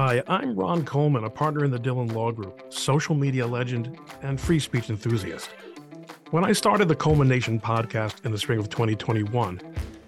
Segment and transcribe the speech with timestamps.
[0.00, 4.40] Hi, I'm Ron Coleman, a partner in the Dhillon Law Group, social media legend, and
[4.40, 5.50] free speech enthusiast.
[6.30, 9.60] When I started the Coleman Nation podcast in the spring of 2021,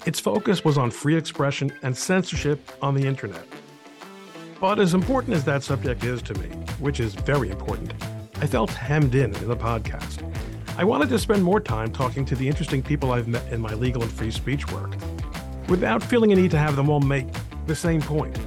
[0.07, 3.45] its focus was on free expression and censorship on the internet.
[4.61, 6.47] But as important as that subject is to me,
[6.79, 7.93] which is very important,
[8.37, 10.23] I felt hemmed in in the podcast.
[10.79, 13.75] I wanted to spend more time talking to the interesting people I've met in my
[13.75, 14.95] legal and free speech work
[15.69, 17.27] without feeling a need to have them all make
[17.67, 18.39] the same point.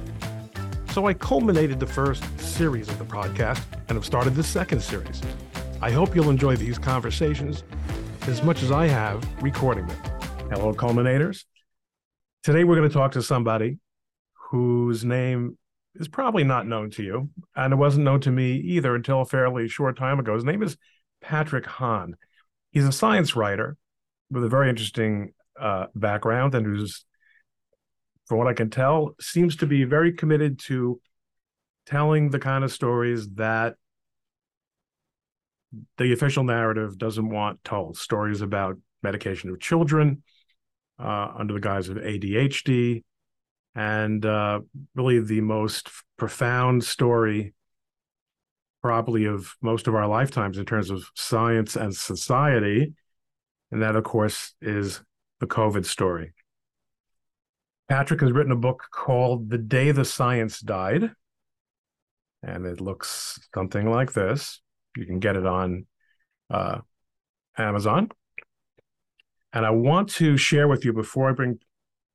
[0.94, 5.20] So I culminated the first series of the podcast and have started the second series.
[5.82, 7.64] I hope you'll enjoy these conversations
[8.28, 9.96] as much as I have recording them.
[10.50, 11.46] Hello, culminators.
[12.44, 13.80] Today we're going to talk to somebody
[14.52, 15.58] whose name
[15.96, 19.26] is probably not known to you, and it wasn't known to me either until a
[19.26, 20.34] fairly short time ago.
[20.34, 20.76] His name is
[21.20, 22.14] Patrick Hahn.
[22.70, 23.76] He's a science writer
[24.30, 27.04] with a very interesting uh, background and who's
[28.26, 31.00] from what I can tell, seems to be very committed to
[31.86, 33.74] telling the kind of stories that
[35.98, 37.96] the official narrative doesn't want told.
[37.96, 40.22] Stories about medication of children
[40.98, 43.02] uh, under the guise of ADHD,
[43.74, 44.60] and uh,
[44.94, 47.54] really the most profound story,
[48.82, 52.94] probably of most of our lifetimes in terms of science and society.
[53.70, 55.00] And that, of course, is
[55.40, 56.32] the COVID story.
[57.88, 61.10] Patrick has written a book called The Day the Science Died.
[62.42, 64.60] And it looks something like this.
[64.96, 65.86] You can get it on
[66.50, 66.80] uh,
[67.56, 68.10] Amazon.
[69.52, 71.58] And I want to share with you before I bring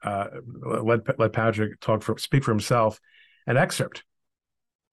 [0.03, 0.27] uh,
[0.63, 2.99] let let Patrick talk for speak for himself
[3.47, 4.03] an excerpt,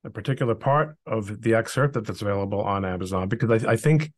[0.05, 4.13] a particular part of the excerpt that, that's available on Amazon because I, I think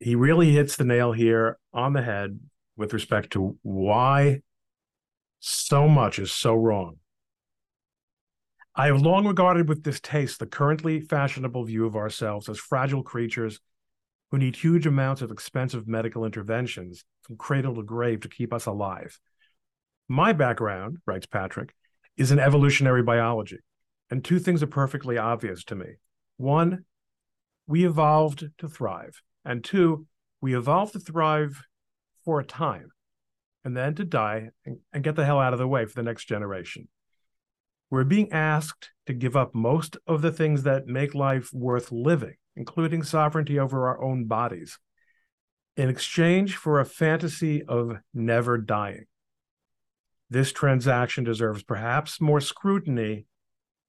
[0.00, 2.38] he really hits the nail here on the head
[2.76, 4.40] with respect to why
[5.40, 6.96] so much is so wrong.
[8.74, 13.60] I have long regarded with distaste the currently fashionable view of ourselves as fragile creatures
[14.30, 18.66] who need huge amounts of expensive medical interventions from cradle to grave to keep us
[18.66, 19.18] alive.
[20.06, 21.74] My background, writes Patrick,
[22.16, 23.58] is in evolutionary biology,
[24.10, 25.94] and two things are perfectly obvious to me.
[26.36, 26.84] One,
[27.66, 30.06] we evolved to thrive, and two,
[30.40, 31.62] we evolved to thrive
[32.24, 32.90] for a time
[33.68, 36.02] and then to die and, and get the hell out of the way for the
[36.02, 36.88] next generation.
[37.90, 42.36] We're being asked to give up most of the things that make life worth living,
[42.56, 44.78] including sovereignty over our own bodies,
[45.76, 49.04] in exchange for a fantasy of never dying.
[50.30, 53.26] This transaction deserves perhaps more scrutiny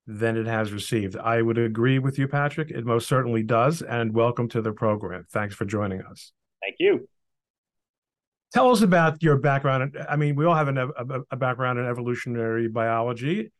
[0.05, 1.15] than it has received.
[1.15, 2.69] I would agree with you, Patrick.
[2.69, 3.81] It most certainly does.
[3.81, 5.25] And welcome to the program.
[5.31, 6.33] Thanks for joining us.
[6.61, 7.07] Thank you.
[8.53, 9.95] Tell us about your background.
[10.09, 10.91] I mean, we all have an, a,
[11.31, 13.51] a background in evolutionary biology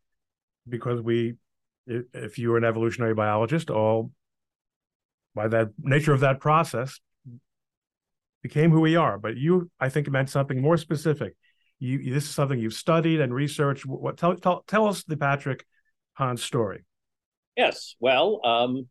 [0.68, 1.36] because we,
[1.86, 4.12] if you were an evolutionary biologist, all
[5.36, 7.00] by that nature of that process,
[8.42, 9.18] became who we are.
[9.18, 11.36] But you, I think, meant something more specific.
[11.80, 13.86] You, this is something you've studied and researched.
[13.86, 15.66] What tell tell, tell us the Patrick
[16.14, 16.84] Hahn story?
[17.56, 17.96] Yes.
[18.00, 18.88] Well, um,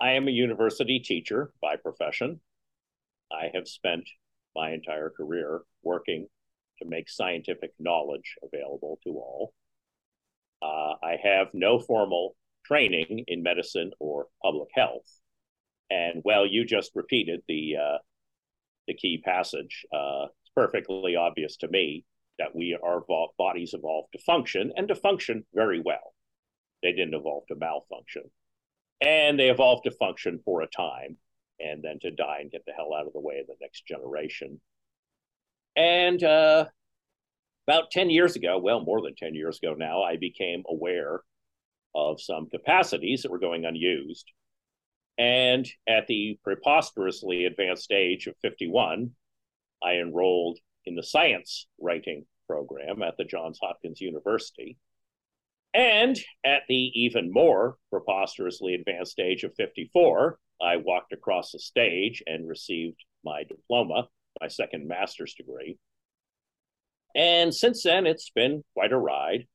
[0.00, 2.40] I am a university teacher by profession.
[3.32, 4.08] I have spent
[4.56, 6.26] my entire career working
[6.82, 9.52] to make scientific knowledge available to all.
[10.62, 12.34] Uh, I have no formal
[12.64, 15.06] training in medicine or public health.
[15.90, 17.98] And well, you just repeated the uh,
[18.88, 19.84] the key passage.
[19.92, 22.04] Uh, it's perfectly obvious to me
[22.38, 23.04] that we our
[23.38, 26.14] bodies evolved to function and to function very well.
[26.82, 28.24] They didn't evolve to malfunction,
[29.00, 31.18] and they evolved to function for a time
[31.60, 33.86] and then to die and get the hell out of the way of the next
[33.86, 34.60] generation.
[35.76, 36.66] And uh,
[37.68, 41.20] about 10 years ago, well, more than 10 years ago now, I became aware
[41.94, 44.30] of some capacities that were going unused.
[45.18, 49.12] And at the preposterously advanced age of 51,
[49.82, 54.76] I enrolled in the science writing program at the Johns Hopkins University.
[55.74, 62.22] And at the even more preposterously advanced age of 54, I walked across the stage
[62.26, 64.08] and received my diploma,
[64.40, 65.78] my second master's degree.
[67.14, 69.46] And since then, it's been quite a ride.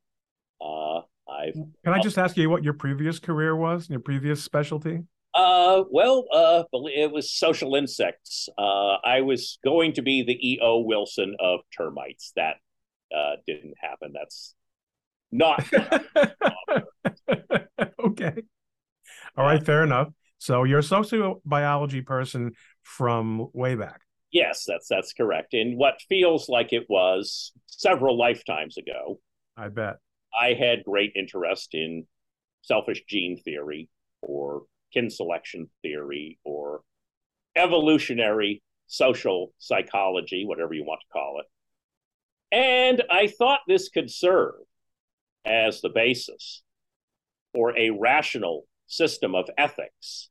[0.60, 5.04] Uh, I've can I just ask you what your previous career was, your previous specialty?
[5.34, 8.50] Uh, well, uh, it was social insects.
[8.58, 10.82] Uh, I was going to be the E.O.
[10.82, 12.34] Wilson of termites.
[12.36, 12.56] That
[13.16, 14.14] uh, didn't happen.
[14.14, 14.56] That's
[15.32, 15.64] not.
[18.06, 18.34] okay.
[19.38, 20.10] All right, fair enough.
[20.42, 24.02] So you're a sociobiology person from way back.
[24.32, 25.54] Yes, that's that's correct.
[25.54, 29.20] In what feels like it was several lifetimes ago.
[29.56, 29.98] I bet.
[30.36, 32.08] I had great interest in
[32.64, 33.88] selfish gene theory
[34.24, 36.82] or kin selection theory or
[37.56, 42.56] evolutionary social psychology, whatever you want to call it.
[42.56, 44.56] And I thought this could serve
[45.46, 46.64] as the basis
[47.54, 50.30] for a rational system of ethics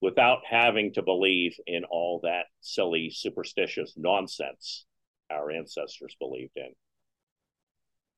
[0.00, 4.84] without having to believe in all that silly, superstitious nonsense
[5.30, 6.72] our ancestors believed in.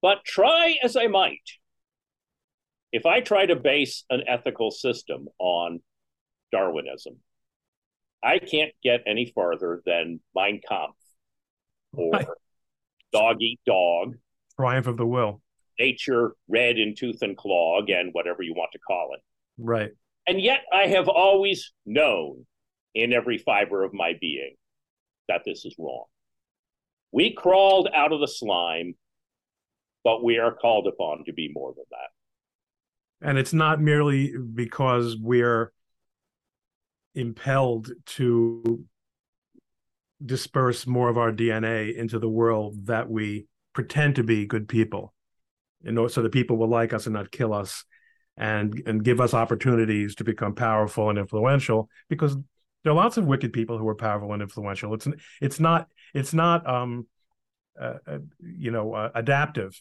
[0.00, 1.50] But try as I might,
[2.92, 5.80] if I try to base an ethical system on
[6.52, 7.16] Darwinism,
[8.22, 10.96] I can't get any farther than Mein Kampf
[11.92, 12.26] or right.
[13.12, 14.16] Dog Eat Dog.
[14.56, 15.42] Triumph of the Will.
[15.78, 19.20] Nature red in tooth and claw, again, whatever you want to call it.
[19.60, 19.90] Right.
[20.26, 22.46] And yet I have always known
[22.94, 24.56] in every fiber of my being
[25.28, 26.04] that this is wrong.
[27.12, 28.94] We crawled out of the slime,
[30.04, 33.28] but we are called upon to be more than that.
[33.28, 35.72] And it's not merely because we're
[37.14, 38.84] impelled to
[40.24, 45.14] disperse more of our DNA into the world that we pretend to be good people,
[45.82, 47.84] you know, so that people will like us and not kill us,
[48.36, 51.88] and and give us opportunities to become powerful and influential.
[52.08, 52.36] Because
[52.82, 54.94] there are lots of wicked people who are powerful and influential.
[54.94, 55.08] It's
[55.40, 57.06] it's not it's not um,
[57.80, 59.80] uh, uh, you know uh, adaptive,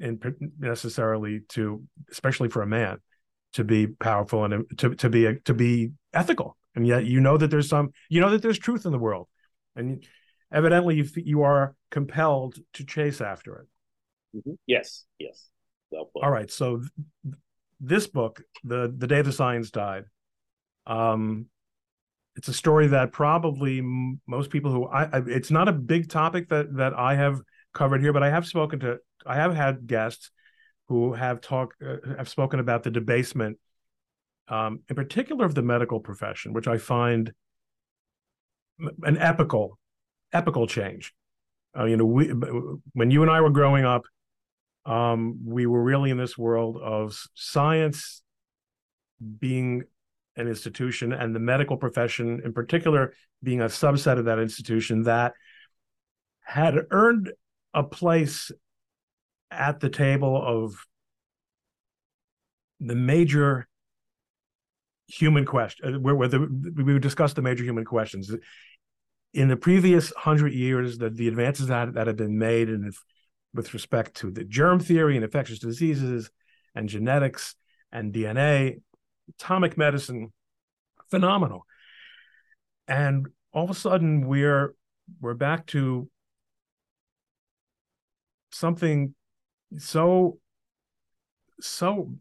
[0.00, 0.22] and
[0.58, 2.98] necessarily to especially for a man
[3.54, 7.50] to be powerful and to to be to be ethical and yet you know that
[7.50, 9.28] there's some you know that there's truth in the world
[9.76, 10.04] and
[10.52, 14.52] evidently you, you are compelled to chase after it mm-hmm.
[14.66, 15.48] yes yes
[15.90, 16.82] well all right so
[17.80, 20.04] this book the the day the science died
[20.86, 21.46] um
[22.36, 23.80] it's a story that probably
[24.26, 27.40] most people who I, I it's not a big topic that that i have
[27.74, 30.30] covered here but i have spoken to i have had guests
[30.88, 33.58] who have talked uh, have spoken about the debasement
[34.48, 37.32] um, in particular of the medical profession, which I find
[39.02, 39.78] an epical,
[40.32, 41.14] epical change.
[41.78, 42.28] Uh, you know, we
[42.94, 44.02] when you and I were growing up,
[44.88, 48.22] um, we were really in this world of science
[49.38, 49.84] being
[50.36, 53.12] an institution, and the medical profession, in particular,
[53.42, 55.32] being a subset of that institution that
[56.42, 57.32] had earned
[57.74, 58.50] a place
[59.50, 60.86] at the table of
[62.80, 63.66] the major
[65.08, 66.38] human question uh, where, where the,
[66.76, 68.30] we discussed the major human questions.
[69.34, 72.92] In the previous hundred years the, the advances that, that have been made in,
[73.54, 76.30] with respect to the germ theory and infectious diseases
[76.74, 77.54] and genetics
[77.92, 78.80] and dna
[79.30, 80.32] atomic medicine
[81.10, 81.66] phenomenal
[82.86, 84.74] and all of a sudden we're
[85.20, 86.08] we're back to
[88.50, 89.14] something
[89.78, 90.38] so
[91.60, 92.12] so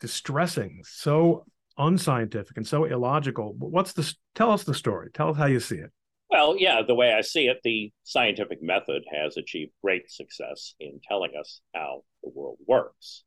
[0.00, 1.44] distressing so
[1.78, 3.54] unscientific and so illogical.
[3.58, 5.10] What's the tell us the story?
[5.12, 5.90] Tell us how you see it.
[6.34, 11.00] Well, yeah, the way I see it, the scientific method has achieved great success in
[11.08, 13.22] telling us how the world works.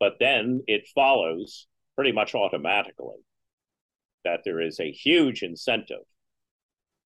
[0.00, 3.18] But then it follows pretty much automatically
[4.24, 6.06] that there is a huge incentive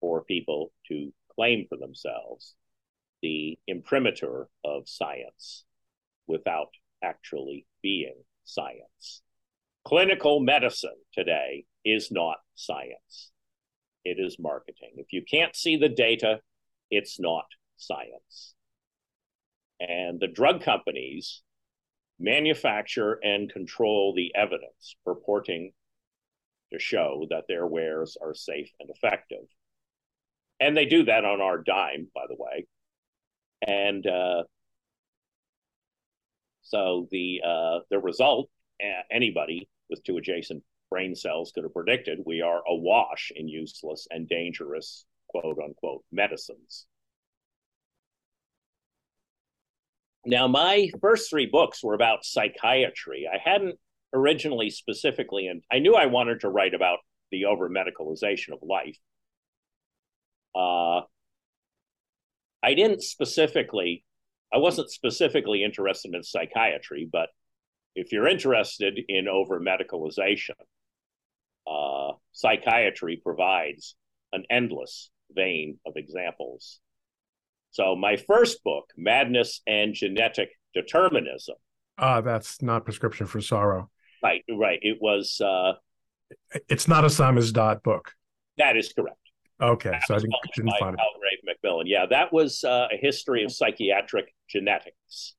[0.00, 2.54] for people to claim for themselves
[3.20, 5.64] the imprimatur of science
[6.28, 6.70] without
[7.02, 9.22] actually being science.
[9.84, 13.32] Clinical medicine today is not science,
[14.06, 14.92] it is marketing.
[14.96, 16.40] If you can't see the data,
[16.90, 17.46] it's not
[17.76, 18.54] science.
[19.80, 21.42] And the drug companies
[22.18, 25.72] manufacture and control the evidence purporting
[26.72, 29.46] to show that their wares are safe and effective.
[30.60, 32.66] And they do that on our dime, by the way.
[33.66, 34.44] And uh,
[36.62, 38.48] so the uh, the result,
[39.10, 44.28] anybody with two adjacent brain cells could have predicted, we are awash in useless and
[44.28, 46.86] dangerous quote unquote medicines.
[50.24, 53.28] Now, my first three books were about psychiatry.
[53.32, 53.76] I hadn't
[54.12, 56.98] originally specifically, and I knew I wanted to write about
[57.30, 58.98] the over medicalization of life.
[60.54, 61.02] Uh,
[62.62, 64.04] I didn't specifically,
[64.52, 67.28] I wasn't specifically interested in psychiatry, but
[67.94, 70.54] if you're interested in over medicalization,
[71.66, 73.94] uh, psychiatry provides
[74.32, 76.80] an endless vein of examples.
[77.70, 81.56] So, my first book, Madness and Genetic Determinism.
[81.98, 83.90] Ah, uh, that's not prescription for sorrow.
[84.22, 84.78] Right, right.
[84.82, 85.40] It was.
[85.40, 85.72] Uh,
[86.68, 88.12] it's not a Samizdat book.
[88.58, 89.18] That is correct.
[89.60, 90.98] Okay, that so I didn't, didn't find it.
[90.98, 91.86] Palgrave Macmillan.
[91.86, 95.34] Yeah, that was uh, a history of psychiatric genetics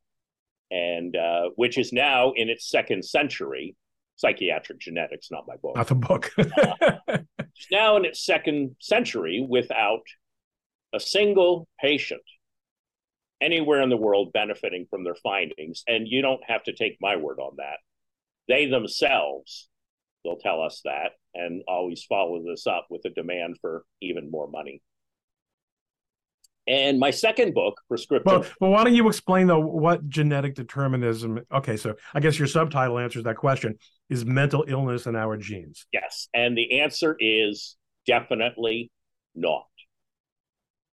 [0.71, 3.75] and uh, which is now in its second century.
[4.17, 5.75] Psychiatric genetics, not my book.
[5.75, 6.31] Not the book.
[6.37, 10.03] uh, it's now in its second century without
[10.93, 12.21] a single patient
[13.39, 15.83] anywhere in the world benefiting from their findings.
[15.87, 17.77] And you don't have to take my word on that.
[18.47, 19.69] They themselves
[20.23, 24.47] will tell us that and always follow this up with a demand for even more
[24.47, 24.81] money.
[26.67, 28.41] And my second book, Prescription.
[28.41, 31.39] Well, well, why don't you explain though what genetic determinism?
[31.51, 33.77] Okay, so I guess your subtitle answers that question:
[34.09, 35.85] is mental illness in our genes?
[35.93, 38.91] Yes, and the answer is definitely
[39.33, 39.67] not.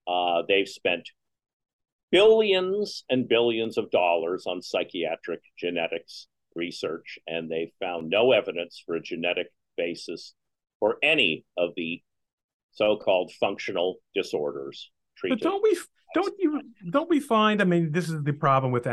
[0.06, 1.08] Uh, they've spent
[2.10, 8.94] billions and billions of dollars on psychiatric genetics research, and they found no evidence for
[8.94, 9.46] a genetic
[9.78, 10.34] basis
[10.80, 12.02] for any of the
[12.72, 14.90] so-called functional disorders
[15.22, 15.40] treated.
[15.40, 15.78] But don't we
[16.14, 16.60] don't you
[16.90, 17.60] don't we find?
[17.60, 18.86] I mean, this is the problem with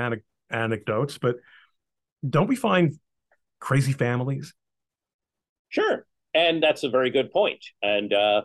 [0.49, 1.37] anecdotes, but
[2.27, 2.97] don't we find
[3.59, 4.53] crazy families?
[5.69, 7.63] Sure, and that's a very good point.
[7.81, 8.43] And uh,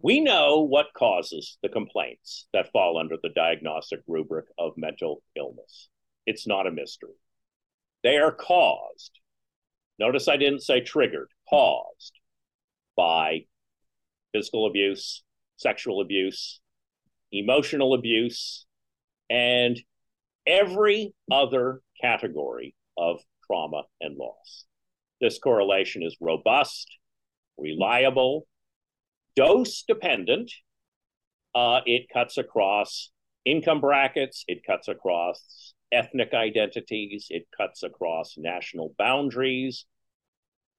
[0.00, 5.88] we know what causes the complaints that fall under the diagnostic rubric of mental illness.
[6.26, 7.14] It's not a mystery.
[8.02, 9.18] They are caused.
[9.98, 12.18] Notice I didn't say triggered, caused
[12.96, 13.46] by
[14.32, 15.22] physical abuse,
[15.56, 16.60] sexual abuse,
[17.38, 18.66] emotional abuse,
[19.30, 19.80] and
[20.46, 24.64] every other category of trauma and loss.
[25.20, 26.88] This correlation is robust,
[27.56, 28.46] reliable,
[29.36, 30.52] dose dependent.
[31.54, 33.10] Uh, it cuts across
[33.44, 39.86] income brackets, it cuts across ethnic identities, it cuts across national boundaries.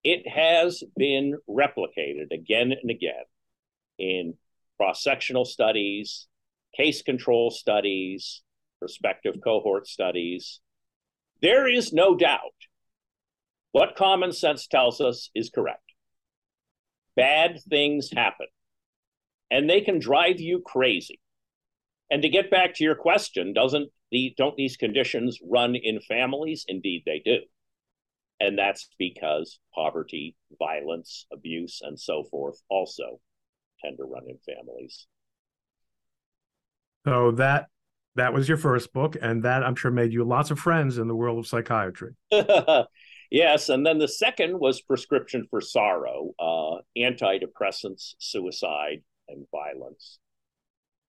[0.04, 3.24] It has been replicated again and again
[3.98, 4.36] in
[4.78, 6.28] cross sectional studies,
[6.76, 8.42] case control studies,
[8.80, 10.60] prospective cohort studies.
[11.42, 12.42] There is no doubt
[13.72, 15.82] what common sense tells us is correct.
[17.16, 18.48] Bad things happen,
[19.50, 21.20] and they can drive you crazy.
[22.10, 26.66] And to get back to your question, doesn't the don't these conditions run in families?
[26.68, 27.40] Indeed, they do.
[28.40, 33.20] And that's because poverty, violence, abuse, and so forth also
[33.84, 35.08] tend to run in families.
[37.06, 37.68] So that
[38.16, 41.08] that was your first book, and that I'm sure made you lots of friends in
[41.08, 42.16] the world of psychiatry.
[43.32, 50.20] yes, and then the second was Prescription for Sorrow, uh, antidepressants, suicide, and violence.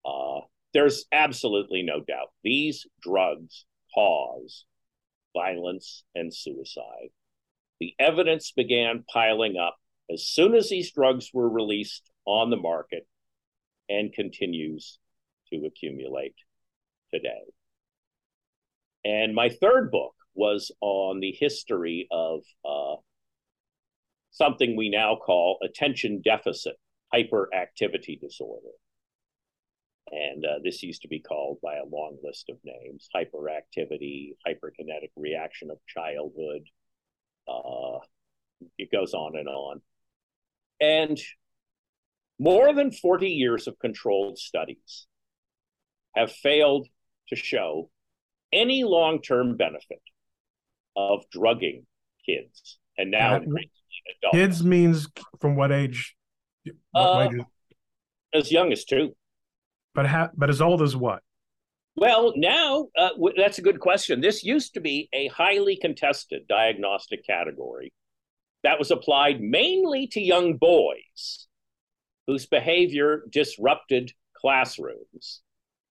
[0.05, 0.41] Uh,
[0.73, 4.65] there's absolutely no doubt these drugs cause
[5.35, 7.11] violence and suicide.
[7.81, 9.77] The evidence began piling up
[10.11, 13.07] as soon as these drugs were released on the market
[13.89, 14.99] and continues
[15.61, 16.35] to accumulate
[17.13, 17.45] today.
[19.05, 22.97] And my third book was on the history of uh,
[24.31, 26.77] something we now call attention deficit
[27.15, 28.71] hyperactivity disorder.
[30.11, 35.11] And uh, this used to be called by a long list of names hyperactivity, hyperkinetic
[35.17, 36.63] reaction of childhood.
[37.49, 37.99] Uh,
[38.79, 39.81] it goes on and on.
[40.81, 41.19] And
[42.39, 45.07] more than 40 years of controlled studies
[46.15, 46.87] have failed
[47.29, 47.91] to show
[48.53, 50.03] any long term benefit
[50.97, 51.87] of drugging
[52.25, 52.79] kids.
[52.97, 53.41] And now, uh,
[54.33, 55.09] kids means
[55.41, 56.15] from what age?
[56.93, 57.45] What uh,
[58.33, 59.17] as young as two.
[59.95, 61.23] But ha- but as old as what?
[61.97, 64.21] Well, now uh, w- that's a good question.
[64.21, 67.93] This used to be a highly contested diagnostic category
[68.65, 71.47] that was applied mainly to young boys
[72.27, 75.43] whose behavior disrupted classrooms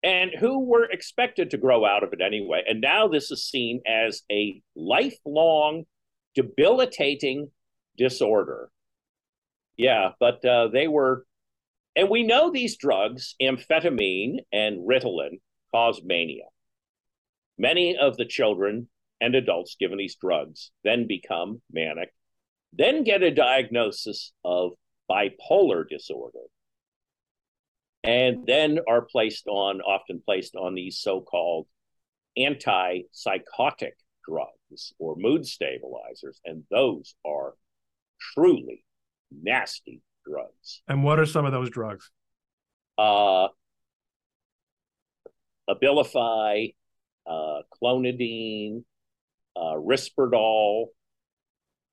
[0.03, 2.61] and who were expected to grow out of it anyway.
[2.67, 5.85] And now this is seen as a lifelong,
[6.35, 7.49] debilitating
[7.97, 8.69] disorder.
[9.77, 11.25] Yeah, but uh, they were,
[11.95, 15.39] and we know these drugs, amphetamine and Ritalin,
[15.73, 16.45] cause mania.
[17.57, 18.89] Many of the children
[19.21, 22.09] and adults given these drugs then become manic,
[22.73, 24.71] then get a diagnosis of
[25.09, 26.39] bipolar disorder
[28.03, 31.67] and then are placed on, often placed on these so called
[32.37, 33.93] antipsychotic
[34.27, 36.39] drugs or mood stabilizers.
[36.45, 37.53] And those are
[38.33, 38.85] truly
[39.31, 40.81] nasty drugs.
[40.87, 42.11] And what are some of those drugs?
[42.97, 43.47] Uh,
[45.69, 46.75] Abilify,
[47.25, 48.83] uh, clonidine,
[49.55, 50.87] uh, Risperdal.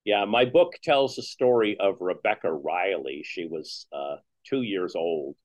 [0.03, 3.23] Yeah, my book tells the story of Rebecca Riley.
[3.23, 5.35] She was uh, two years old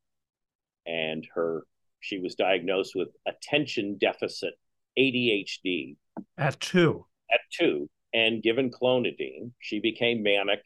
[0.86, 1.64] and her
[2.00, 4.54] she was diagnosed with attention deficit
[4.98, 5.96] ADHD
[6.38, 7.06] at two.
[7.32, 10.60] At two, and given clonidine, she became manic,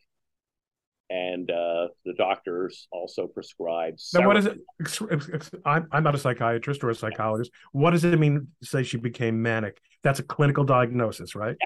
[1.09, 4.01] and uh, the doctors also prescribed.
[4.15, 5.51] Now, what is it?
[5.65, 7.51] I'm, I'm not a psychiatrist or a psychologist.
[7.73, 9.81] What does it mean to say she became manic?
[10.03, 11.57] That's a clinical diagnosis, right?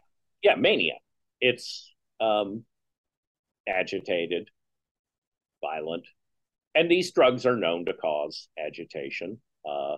[0.42, 0.94] Yeah, yeah mania.
[1.40, 2.64] It's um,
[3.68, 4.48] agitated,
[5.60, 6.06] violent,
[6.74, 9.40] and these drugs are known to cause agitation.
[9.68, 9.96] Uh,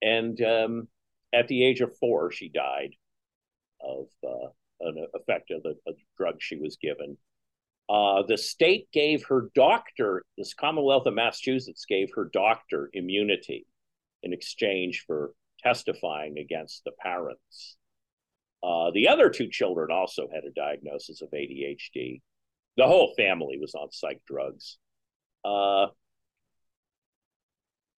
[0.00, 0.88] and um,
[1.32, 2.94] at the age of four, she died
[3.80, 4.48] of uh,
[4.80, 5.74] an effect of the,
[6.16, 7.16] drug she was given.
[7.88, 13.66] Uh, the state gave her doctor, this Commonwealth of Massachusetts gave her doctor immunity
[14.22, 15.32] in exchange for
[15.62, 17.76] testifying against the parents.
[18.62, 22.20] Uh, the other two children also had a diagnosis of ADHD.
[22.76, 24.78] The whole family was on psych drugs.
[25.44, 25.86] Uh,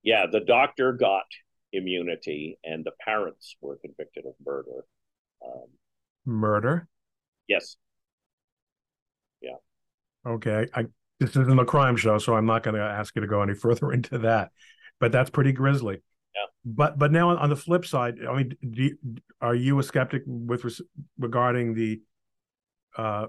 [0.02, 1.24] yeah, the doctor got
[1.72, 4.84] immunity, and the parents were convicted of murder.
[5.44, 5.66] Um,
[6.24, 6.88] murder?
[7.48, 7.76] Yes.
[9.40, 9.56] Yeah.
[10.26, 10.68] Okay.
[10.74, 10.86] I
[11.20, 13.54] this isn't a crime show, so I'm not going to ask you to go any
[13.64, 14.50] further into that.
[15.00, 16.02] But that's pretty grisly.
[16.34, 16.46] Yeah.
[16.64, 18.98] But but now on the flip side, I mean, you,
[19.40, 20.64] are you a skeptic with
[21.18, 22.00] regarding the
[22.96, 23.26] uh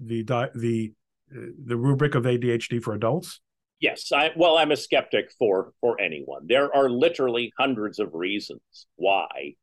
[0.00, 0.22] the
[0.54, 0.92] the
[1.30, 3.40] the rubric of ADHD for adults?
[3.80, 6.46] Yes, I well, I'm a skeptic for for anyone.
[6.46, 8.60] There are literally hundreds of reasons
[8.96, 9.54] why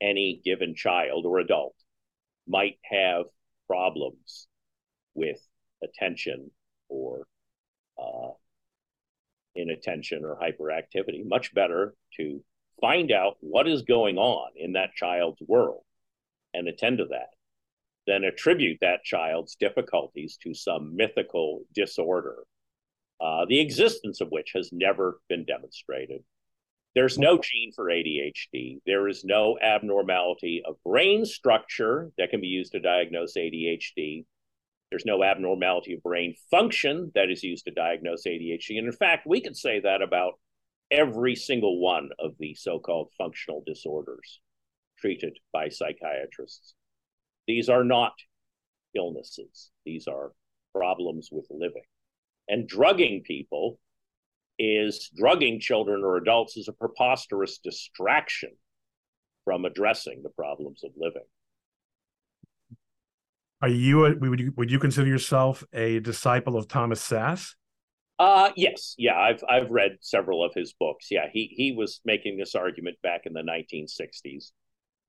[0.00, 1.74] any given child or adult
[2.46, 3.24] might have
[3.66, 4.46] problems
[5.14, 5.40] with
[5.82, 6.50] attention
[6.88, 7.26] or
[7.98, 8.30] uh,
[9.56, 11.26] inattention or hyperactivity.
[11.26, 12.42] Much better to
[12.80, 15.82] find out what is going on in that child's world
[16.52, 17.30] and attend to that
[18.06, 22.44] than attribute that child's difficulties to some mythical disorder
[23.20, 26.22] uh, the existence of which has never been demonstrated.
[26.94, 28.80] There's no gene for ADHD.
[28.86, 34.26] There is no abnormality of brain structure that can be used to diagnose ADHD.
[34.90, 38.78] There's no abnormality of brain function that is used to diagnose ADHD.
[38.78, 40.34] And in fact, we could say that about
[40.90, 44.40] every single one of the so called functional disorders
[44.98, 46.74] treated by psychiatrists.
[47.46, 48.12] These are not
[48.96, 50.32] illnesses, these are
[50.74, 51.82] problems with living.
[52.48, 53.78] And drugging people
[54.58, 58.50] is drugging children or adults is a preposterous distraction
[59.44, 61.24] from addressing the problems of living.
[63.60, 67.54] Are you a, would you would you consider yourself a disciple of Thomas Szasz?
[68.18, 71.08] Uh yes, yeah, I've I've read several of his books.
[71.10, 74.52] Yeah, he he was making this argument back in the 1960s.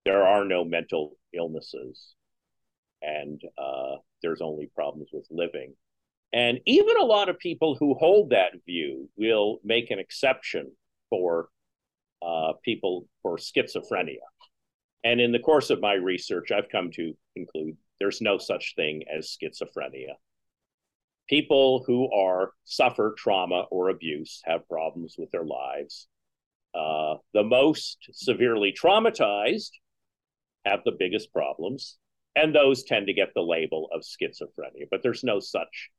[0.06, 2.15] There are no mental illnesses,
[3.02, 5.74] and uh, there's only problems with living.
[6.34, 10.72] And even a lot of people who hold that view will make an exception
[11.10, 11.50] for
[12.22, 14.26] uh, people for schizophrenia.
[15.04, 19.04] And in the course of my research, I've come to conclude there's no such thing
[19.16, 20.16] as schizophrenia.
[21.30, 26.08] People who are suffer trauma or abuse have problems with their lives.
[26.74, 29.72] Uh, the most severely traumatized
[30.66, 31.98] have the biggest problems,
[32.36, 34.88] and those tend to get the label of schizophrenia.
[34.90, 35.90] But there's no such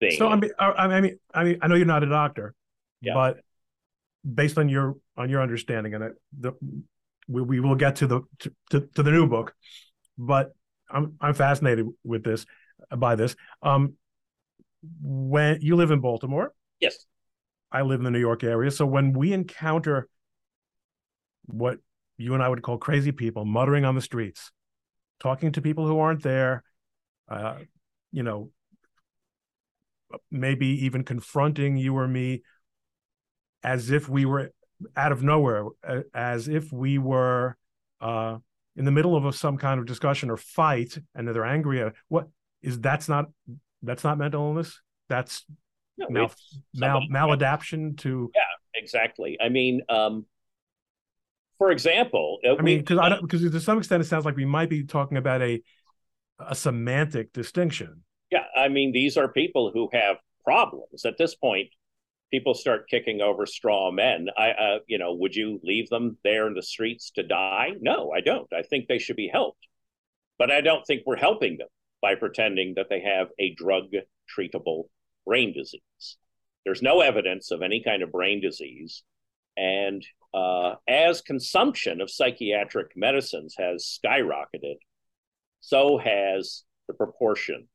[0.00, 0.12] thing.
[0.12, 2.54] So I mean, I mean, I mean, I know you're not a doctor,
[3.00, 3.14] yeah.
[3.14, 3.38] but
[4.22, 6.52] based on your on your understanding, and the
[7.28, 9.54] we, we will get to the to, to, to the new book,
[10.18, 10.54] but
[10.90, 12.46] I'm I'm fascinated with this
[12.96, 13.36] by this.
[13.62, 13.94] Um,
[15.02, 17.06] when you live in Baltimore, yes,
[17.70, 18.70] I live in the New York area.
[18.70, 20.08] So when we encounter
[21.46, 21.78] what
[22.20, 24.50] you and I would call crazy people muttering on the streets,
[25.20, 26.62] talking to people who aren't there,
[27.28, 27.56] uh,
[28.12, 28.50] you know,
[30.30, 32.42] maybe even confronting you or me
[33.62, 34.50] as if we were
[34.96, 35.66] out of nowhere,
[36.14, 37.56] as if we were
[38.00, 38.38] uh,
[38.76, 41.94] in the middle of a, some kind of discussion or fight, and they're angry at
[42.08, 42.28] what
[42.62, 43.26] is that's not
[43.82, 44.80] that's not mental illness.
[45.08, 45.44] That's
[45.98, 46.32] no, mal,
[46.74, 49.38] mal maladaptation to yeah, exactly.
[49.40, 50.26] I mean, um,
[51.60, 54.34] for example, uh, I mean, because I don't because to some extent it sounds like
[54.34, 55.62] we might be talking about a
[56.38, 58.02] a semantic distinction.
[58.32, 61.04] Yeah, I mean, these are people who have problems.
[61.04, 61.68] At this point,
[62.30, 64.28] people start kicking over straw men.
[64.38, 67.72] I, uh, you know, would you leave them there in the streets to die?
[67.78, 68.50] No, I don't.
[68.54, 69.66] I think they should be helped,
[70.38, 71.68] but I don't think we're helping them
[72.00, 73.90] by pretending that they have a drug
[74.34, 74.84] treatable
[75.26, 76.16] brain disease.
[76.64, 79.02] There's no evidence of any kind of brain disease,
[79.58, 80.02] and
[80.34, 84.76] uh, as consumption of psychiatric medicines has skyrocketed,
[85.60, 87.68] so has the proportion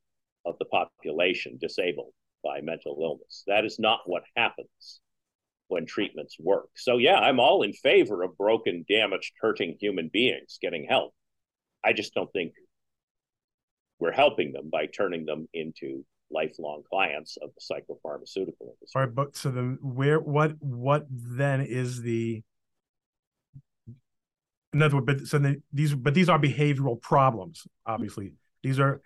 [0.45, 2.13] of the population disabled
[2.43, 3.43] by mental illness.
[3.47, 5.01] That is not what happens.
[5.67, 6.69] when treatments work.
[6.75, 11.13] So, yeah, I'm all in favor of broken, damaged, hurting human beings getting help.
[11.83, 12.53] I just don't think
[13.99, 18.87] we're helping them by turning them into lifelong clients of the psychopharmaceutical industry.
[18.95, 22.43] All right, but so then where what what then is the
[24.73, 28.33] in other words, but so the, these but these are behavioral problems, obviously.
[28.63, 29.01] These are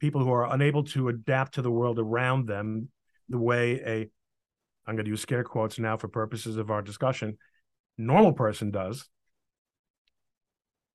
[0.00, 2.88] people who are unable to adapt to the world around them
[3.28, 4.10] the way a
[4.86, 7.36] I'm going to use scare quotes now for purposes of our discussion,
[7.98, 9.06] normal person does.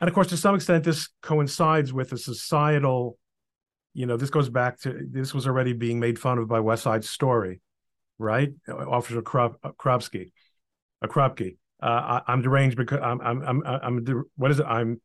[0.01, 3.17] And of course, to some extent, this coincides with a societal,
[3.93, 6.83] you know, this goes back to this was already being made fun of by West
[6.83, 7.61] Side Story,
[8.17, 8.51] right?
[8.67, 10.31] Officer Krop, Kropsky,
[11.01, 11.57] uh, Krupke.
[11.81, 14.65] Uh, I, am deranged because I'm, I'm, I'm, I'm, what is it?
[14.65, 15.01] I'm,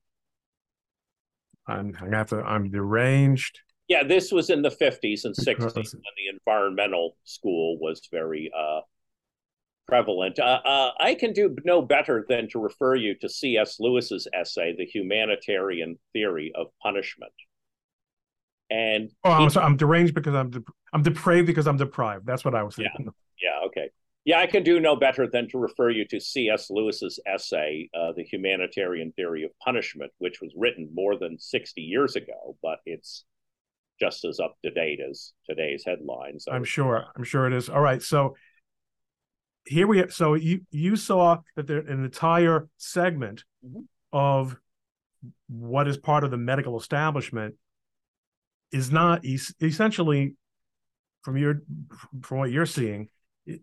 [1.67, 6.03] I'm, I'm have to, I'm deranged yeah, this was in the 50s and 60s when
[6.17, 8.81] the environmental school was very uh,
[9.87, 10.39] prevalent.
[10.39, 13.81] Uh, uh, I can do no better than to refer you to C.S.
[13.81, 17.33] Lewis's essay, The Humanitarian Theory of Punishment.
[18.71, 22.27] And oh, I'm, sorry, I'm deranged because I'm de- I'm depraved because I'm deprived.
[22.27, 23.11] That's what I was thinking.
[23.41, 23.91] Yeah, yeah, okay.
[24.25, 26.69] Yeah, I can do no better than to refer you to C.S.
[26.69, 32.15] Lewis's essay, uh, The Humanitarian Theory of Punishment, which was written more than 60 years
[32.15, 33.25] ago, but it's
[33.99, 36.45] just as up to date as today's headlines.
[36.51, 37.07] I'm sure.
[37.17, 37.71] I'm sure it is.
[37.71, 38.03] All right.
[38.03, 38.37] So
[39.65, 43.81] here we have, so you you saw that there an entire segment mm-hmm.
[44.13, 44.57] of
[45.49, 47.55] what is part of the medical establishment
[48.73, 50.35] is not es- essentially
[51.23, 51.63] from your
[52.23, 53.09] from what you're seeing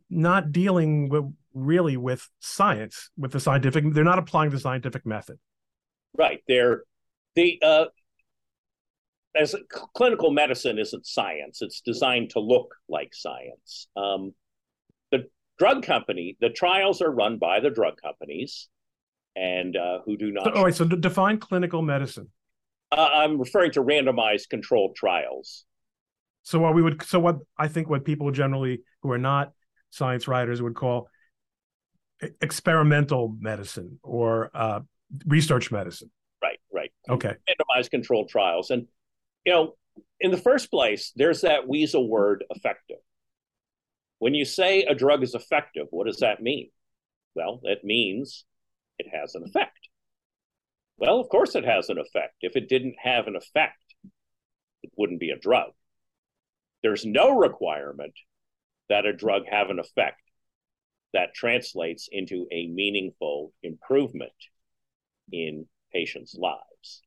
[0.10, 5.38] not dealing with really with science with the scientific they're not applying the scientific method
[6.18, 6.84] right they're
[7.36, 7.86] the uh
[9.36, 9.56] as
[9.94, 13.88] clinical medicine isn't science, it's designed to look like science.
[13.96, 14.34] Um,
[15.12, 18.70] the drug company, the trials are run by the drug companies,
[19.36, 20.46] and uh, who do not.
[20.46, 22.30] So, all right, so define clinical medicine.
[22.96, 25.66] Uh, I'm referring to randomized controlled trials.
[26.44, 29.52] So what we would, so what I think what people generally who are not
[29.90, 31.10] science writers would call
[32.42, 34.80] experimental medicine or uh,
[35.26, 36.12] research medicine.
[36.42, 36.92] Right, right.
[37.10, 37.34] Okay.
[37.50, 38.88] Randomized controlled trials, and
[39.46, 39.74] you know,
[40.20, 42.98] in the first place, there's that weasel word effective.
[44.20, 46.70] When you say a drug is effective, what does that mean?
[47.36, 48.46] Well, it means
[48.98, 49.85] it has an effect.
[50.98, 52.36] Well, of course it has an effect.
[52.42, 53.84] If it didn't have an effect,
[54.84, 55.72] it wouldn't be a drug.
[56.84, 58.14] There's no requirement
[58.90, 60.22] that a drug have an effect
[61.14, 64.32] that translates into a meaningful improvement
[65.32, 67.02] in patients' lives.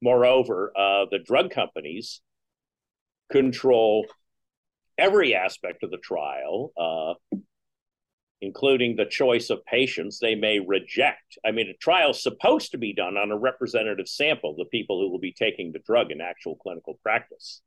[0.00, 2.22] Moreover, uh, the drug companies
[3.30, 4.06] control
[4.96, 7.14] every aspect of the trial, uh,
[8.42, 11.38] including the choice of patients they may reject.
[11.44, 15.00] I mean, a trial is supposed to be done on a representative sample, the people
[15.00, 17.60] who will be taking the drug in actual clinical practice.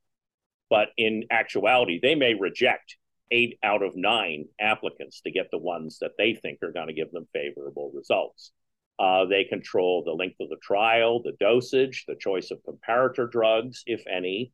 [0.69, 2.97] But in actuality, they may reject
[3.29, 6.93] eight out of nine applicants to get the ones that they think are going to
[6.93, 8.51] give them favorable results.
[8.99, 13.83] Uh, they control the length of the trial, the dosage, the choice of comparator drugs,
[13.87, 14.51] if any,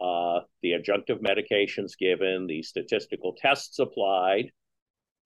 [0.00, 4.50] uh, the adjunctive medications given, the statistical tests applied.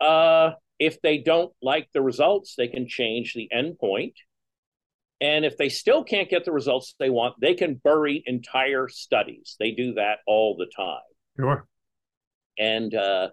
[0.01, 4.15] Uh, if they don't like the results, they can change the endpoint.
[5.21, 9.57] And if they still can't get the results they want, they can bury entire studies.
[9.59, 11.01] They do that all the time.
[11.39, 11.67] Sure.
[12.59, 13.29] And uh,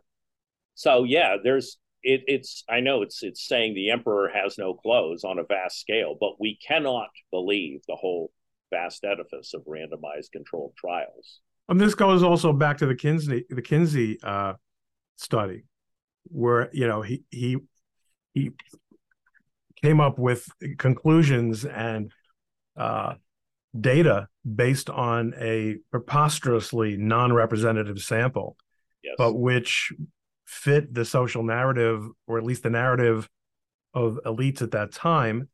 [0.75, 5.23] so, yeah, there's it, it's I know it's it's saying the emperor has no clothes
[5.23, 8.31] on a vast scale, but we cannot believe the whole
[8.71, 11.39] vast edifice of randomized controlled trials.
[11.69, 14.53] And this goes also back to the Kinsey the Kinsey uh,
[15.17, 15.63] study,
[16.25, 17.57] where you know he he
[18.33, 18.51] he
[19.81, 22.11] came up with conclusions and
[22.77, 23.15] uh,
[23.79, 28.55] data based on a preposterously non-representative sample,
[29.03, 29.15] yes.
[29.17, 29.91] but which
[30.45, 33.29] fit the social narrative, or at least the narrative
[33.93, 35.49] of elites at that time,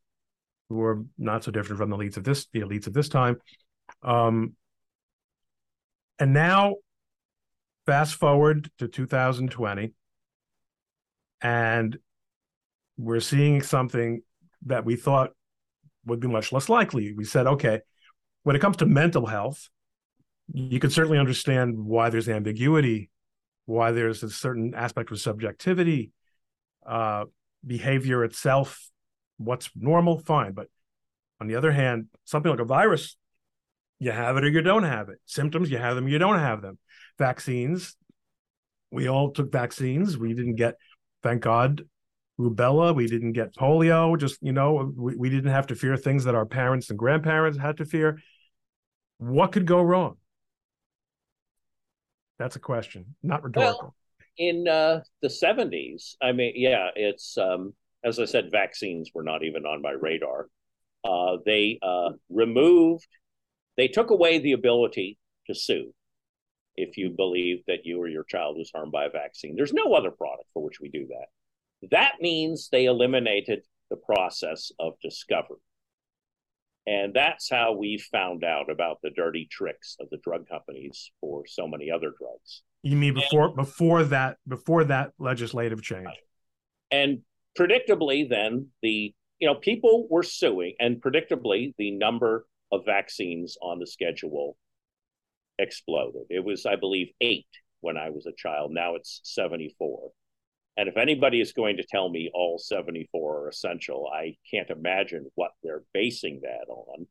[0.68, 3.36] who were not so different from the elites of this the elites of this time.
[4.02, 4.54] Um,
[6.18, 6.76] and now,
[7.86, 9.92] fast forward to 2020,
[11.40, 11.98] and
[12.96, 14.22] we're seeing something
[14.66, 15.30] that we thought
[16.06, 17.12] would be much less likely.
[17.12, 17.80] We said, okay,
[18.42, 19.68] when it comes to mental health,
[20.52, 23.10] you can certainly understand why there's ambiguity
[23.68, 26.10] why there's a certain aspect of subjectivity,
[26.86, 27.26] uh,
[27.66, 28.88] behavior itself,
[29.36, 30.52] what's normal, fine.
[30.52, 30.68] But
[31.38, 33.18] on the other hand, something like a virus,
[33.98, 35.18] you have it or you don't have it.
[35.26, 36.78] Symptoms, you have them, you don't have them.
[37.18, 37.94] Vaccines,
[38.90, 40.16] we all took vaccines.
[40.16, 40.76] We didn't get
[41.22, 41.84] thank God,
[42.38, 42.94] rubella.
[42.94, 44.18] We didn't get polio.
[44.18, 47.58] Just you know, we, we didn't have to fear things that our parents and grandparents
[47.58, 48.20] had to fear.
[49.18, 50.16] What could go wrong?
[52.38, 53.80] That's a question, not rhetorical.
[53.82, 53.94] Well,
[54.36, 59.42] in uh, the 70s, I mean, yeah, it's, um, as I said, vaccines were not
[59.42, 60.46] even on my radar.
[61.04, 63.08] Uh, they uh, removed,
[63.76, 65.92] they took away the ability to sue
[66.78, 69.56] if you believe that you or your child was harmed by a vaccine.
[69.56, 71.88] There's no other product for which we do that.
[71.90, 75.58] That means they eliminated the process of discovery.
[76.86, 81.44] And that's how we found out about the dirty tricks of the drug companies for
[81.46, 82.62] so many other drugs.
[82.82, 86.08] You mean before and, before that before that legislative change?
[86.90, 87.18] And
[87.58, 93.80] predictably, then the you know people were suing, and predictably the number of vaccines on
[93.80, 94.56] the schedule
[95.58, 96.22] exploded.
[96.30, 97.46] It was, I believe, eight
[97.80, 98.72] when I was a child.
[98.72, 100.10] Now it's seventy four.
[100.78, 105.26] And if anybody is going to tell me all 74 are essential, I can't imagine
[105.34, 107.08] what they're basing that on,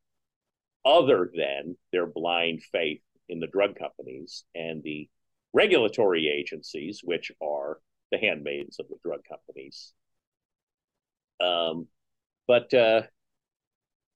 [0.85, 5.09] other than their blind faith in the drug companies and the
[5.51, 7.79] regulatory agencies, which are
[8.09, 9.91] the handmaids of the drug companies.
[11.41, 11.87] Um,
[12.47, 13.01] but uh,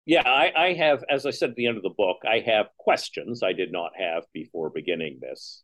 [0.05, 2.67] yeah, I, I have, as I said at the end of the book, I have
[2.77, 5.63] questions I did not have before beginning this.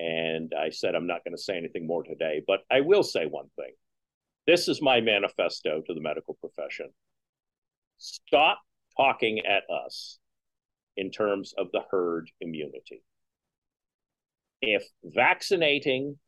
[0.00, 3.26] And I said, I'm not going to say anything more today, but I will say
[3.26, 3.72] one thing.
[4.46, 6.90] This is my manifesto to the medical profession.
[7.98, 8.60] Stop
[8.96, 10.18] talking at us
[10.96, 13.02] in terms of the herd immunity.
[14.62, 16.18] If vaccinating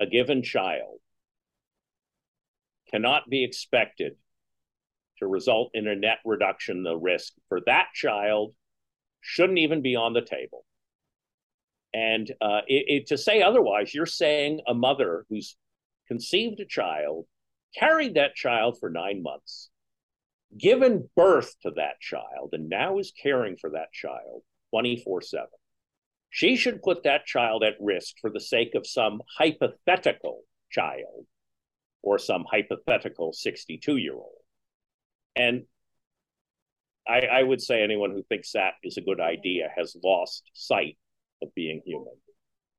[0.00, 0.98] a given child
[2.90, 4.16] cannot be expected
[5.18, 8.54] to result in a net reduction the risk for that child
[9.20, 10.64] shouldn't even be on the table.
[11.92, 15.56] And uh, it, it, to say otherwise, you're saying a mother who's
[16.08, 17.26] conceived a child,
[17.78, 19.70] carried that child for nine months,
[20.56, 25.46] given birth to that child, and now is caring for that child 24 7.
[26.30, 31.26] She should put that child at risk for the sake of some hypothetical child
[32.02, 34.45] or some hypothetical 62 year old.
[35.36, 35.62] And
[37.06, 40.98] I, I would say anyone who thinks that is a good idea has lost sight
[41.42, 42.14] of being human.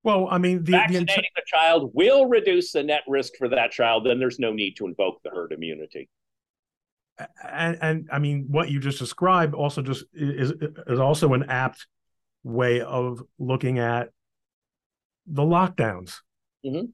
[0.04, 3.72] Well, I mean, the, vaccinating the, the child will reduce the net risk for that
[3.72, 4.06] child.
[4.06, 6.10] Then there's no need to invoke the herd immunity.
[7.43, 10.54] And, and I mean, what you just described also just is
[10.88, 11.88] is also an apt
[12.43, 14.10] way of looking at
[15.26, 16.17] the lockdowns.
[16.65, 16.86] Mm-hmm.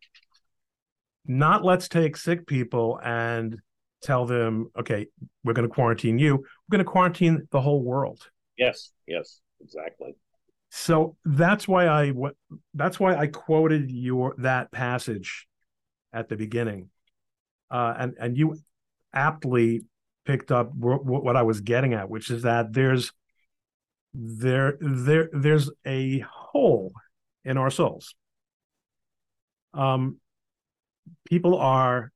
[1.26, 3.60] Not let's take sick people and
[4.04, 5.08] tell them, okay,
[5.44, 6.36] we're going to quarantine you.
[6.36, 8.30] We're going to quarantine the whole world.
[8.58, 10.16] Yes, yes, exactly.
[10.70, 12.14] So that's why I
[12.74, 15.48] that's why I quoted your that passage
[16.12, 16.90] at the beginning,
[17.70, 18.58] uh, and and you
[19.14, 19.84] aptly
[20.26, 23.12] picked up what I was getting at, which is that there's
[24.14, 26.94] there there there's a hole
[27.46, 28.16] in our souls.
[29.74, 30.18] Um,
[31.30, 32.13] people are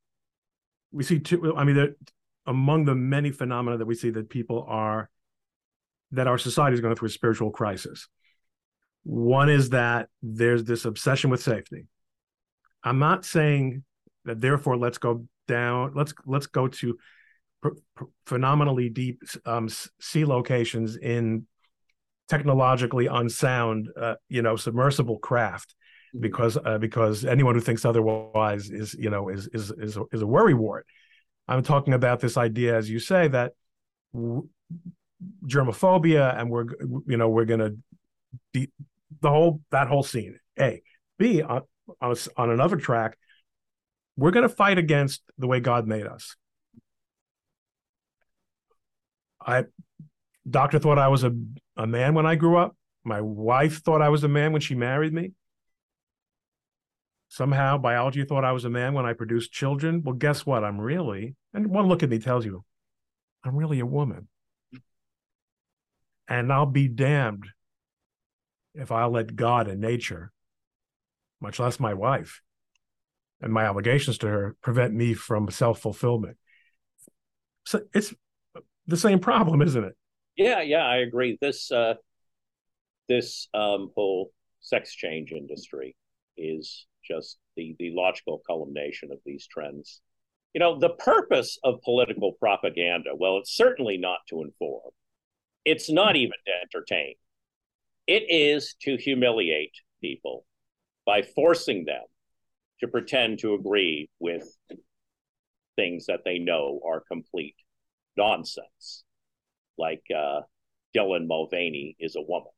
[0.92, 1.56] we see two.
[1.56, 1.96] I mean,
[2.46, 5.10] among the many phenomena that we see that people are
[6.12, 8.08] that our society is going through a spiritual crisis
[9.08, 11.86] one is that there's this obsession with safety.
[12.84, 13.84] I'm not saying
[14.26, 16.98] that therefore let's go down, let's let's go to
[18.26, 19.70] phenomenally deep um,
[20.02, 21.48] sea locations in
[22.28, 25.74] technologically unsound, uh, you know, submersible craft.
[26.20, 30.22] Because uh, because anyone who thinks otherwise is you know is is is a, is
[30.22, 30.86] a worry wart.
[31.48, 33.54] I'm talking about this idea, as you say, that
[34.14, 34.50] w-
[35.46, 36.66] germophobia, and we're
[37.06, 37.78] you know we're going to
[38.54, 38.72] de-
[39.22, 40.40] the whole that whole scene.
[40.60, 40.82] A,
[41.18, 41.62] B on
[42.02, 43.18] on, on another track,
[44.16, 46.36] we're going to fight against the way God made us.
[49.40, 49.66] I
[50.50, 51.32] doctor thought I was a,
[51.78, 52.76] a man when I grew up.
[53.04, 55.32] My wife thought I was a man when she married me.
[57.38, 60.02] Somehow biology thought I was a man when I produced children.
[60.02, 60.64] Well, guess what?
[60.64, 62.64] I'm really, and one look at me tells you,
[63.44, 64.28] I'm really a woman.
[66.28, 67.46] And I'll be damned
[68.74, 70.32] if I let God and nature,
[71.40, 72.42] much less my wife
[73.40, 76.38] and my obligations to her, prevent me from self fulfillment.
[77.68, 78.16] So it's
[78.88, 79.94] the same problem, isn't it?
[80.38, 81.38] Yeah, yeah, I agree.
[81.40, 81.94] This uh,
[83.08, 85.96] this um, whole sex change industry
[86.36, 90.02] is just the the logical culmination of these trends.
[90.54, 94.92] You know, the purpose of political propaganda, well, it's certainly not to inform.
[95.66, 97.16] It's not even to entertain.
[98.08, 100.46] It is to humiliate people
[101.06, 102.04] by forcing them
[102.80, 104.48] to pretend to agree with
[105.76, 107.56] things that they know are complete
[108.18, 109.04] nonsense.
[109.78, 110.42] Like uh,
[110.96, 112.52] Dylan Mulvaney is a woman,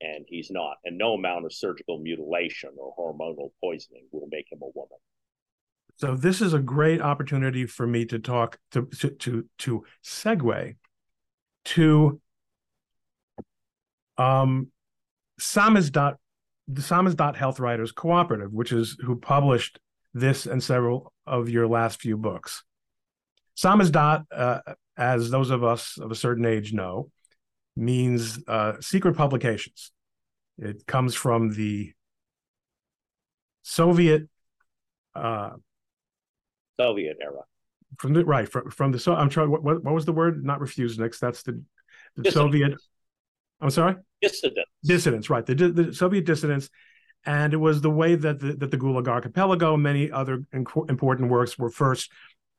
[0.00, 0.76] and he's not.
[0.84, 4.98] And no amount of surgical mutilation or hormonal poisoning will make him a woman.
[5.96, 10.76] So this is a great opportunity for me to talk to to to, to segue
[11.66, 12.20] to
[14.16, 14.68] um
[15.38, 16.16] Samizdat
[16.68, 19.78] the Samizdat Health Writers Cooperative, which is who published
[20.14, 22.62] this and several of your last few books.
[23.56, 24.60] Samizdat, uh,
[24.96, 27.10] as those of us of a certain age know,
[27.76, 29.92] means uh, secret publications.
[30.58, 31.92] It comes from the
[33.62, 34.28] Soviet
[35.14, 35.50] uh,
[36.78, 37.42] Soviet era.
[37.98, 40.44] From the right from, from the so I'm trying what, what was the word?
[40.44, 41.62] Not refuseniks that's the,
[42.16, 42.74] the Soviet
[43.60, 43.96] I'm sorry?
[44.22, 44.70] Dissidents.
[44.84, 45.44] Dissidents right.
[45.44, 46.70] The, the Soviet dissidents.
[47.26, 51.30] And it was the way that the, that the Gulag Archipelago and many other important
[51.30, 52.10] works were first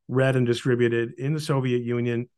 [0.07, 2.29] read and distributed in the Soviet Union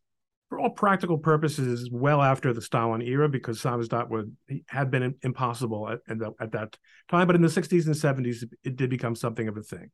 [0.49, 4.35] for all practical purposes well after the Stalin era because samizdat would
[4.67, 6.77] had been impossible at, at, at that
[7.09, 9.89] time but in the 60s and 70s it did become something of a thing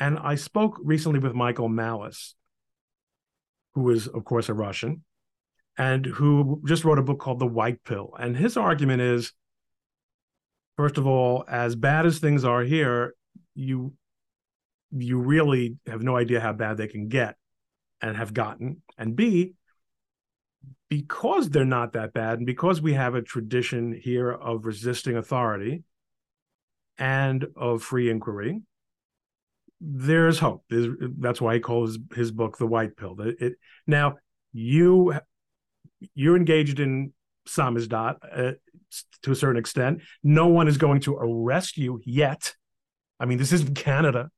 [0.00, 2.34] and I spoke recently with Michael Malice,
[3.74, 5.04] who is, of course, a Russian,
[5.76, 8.14] and who just wrote a book called The White Pill.
[8.18, 9.32] And his argument is
[10.76, 13.14] first of all, as bad as things are here,
[13.54, 13.92] you
[14.92, 17.36] you really have no idea how bad they can get
[18.00, 18.82] and have gotten.
[18.98, 19.54] And B,
[20.88, 25.84] because they're not that bad, and because we have a tradition here of resisting authority
[26.98, 28.60] and of free inquiry,
[29.80, 30.64] there's hope.
[30.68, 33.52] There's, that's why he calls his, his book "The White Pill." It, it,
[33.86, 34.16] now
[34.52, 35.14] you
[36.14, 37.12] you're engaged in
[37.48, 38.52] samizdat uh,
[39.22, 40.02] to a certain extent.
[40.22, 42.54] No one is going to arrest you yet.
[43.18, 44.30] I mean, this isn't Canada.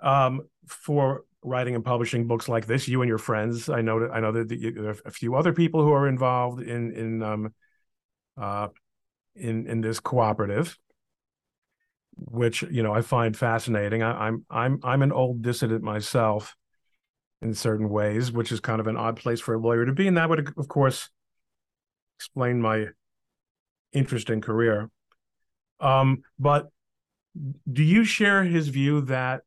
[0.00, 3.68] Um, for writing and publishing books like this, you and your friends.
[3.68, 6.92] I know I know that there are a few other people who are involved in
[6.92, 7.54] in um,
[8.40, 8.68] uh,
[9.34, 10.76] in in this cooperative
[12.16, 14.02] which you know I find fascinating.
[14.02, 16.56] I, I'm I'm I'm an old dissident myself
[17.42, 20.08] in certain ways, which is kind of an odd place for a lawyer to be,
[20.08, 21.10] and that would of course
[22.18, 22.86] explain my
[23.92, 24.90] interesting career.
[25.80, 26.70] Um, but
[27.70, 29.42] do you share his view that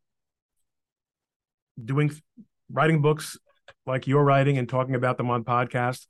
[1.85, 2.11] doing
[2.71, 3.37] writing books
[3.85, 6.07] like you're writing and talking about them on podcasts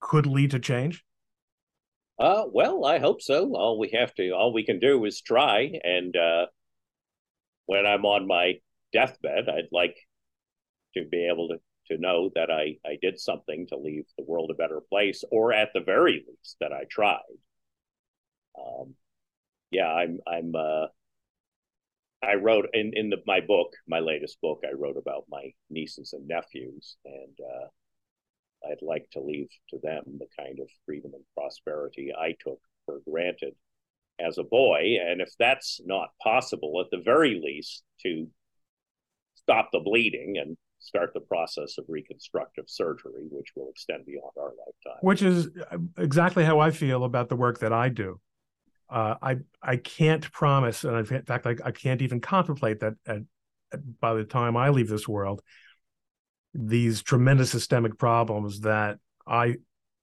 [0.00, 1.04] could lead to change?
[2.18, 3.54] Uh, well, I hope so.
[3.54, 5.70] All we have to, all we can do is try.
[5.84, 6.46] And uh,
[7.66, 8.54] when I'm on my
[8.92, 9.96] deathbed, I'd like
[10.94, 11.58] to be able to
[11.88, 15.52] to know that I I did something to leave the world a better place, or
[15.52, 17.20] at the very least that I tried.
[18.58, 18.94] Um,
[19.70, 20.54] yeah, I'm I'm.
[20.54, 20.86] Uh,
[22.22, 24.62] I wrote in in the, my book, my latest book.
[24.68, 30.02] I wrote about my nieces and nephews, and uh, I'd like to leave to them
[30.18, 33.54] the kind of freedom and prosperity I took for granted
[34.20, 34.96] as a boy.
[35.00, 38.26] And if that's not possible, at the very least, to
[39.36, 44.50] stop the bleeding and start the process of reconstructive surgery, which will extend beyond our
[44.50, 45.00] lifetime.
[45.02, 48.20] Which is uh, exactly how I feel about the work that I do.
[48.90, 53.18] Uh, I I can't promise, and in fact, I, I can't even contemplate that at,
[53.72, 55.42] at, by the time I leave this world,
[56.54, 59.56] these tremendous systemic problems that I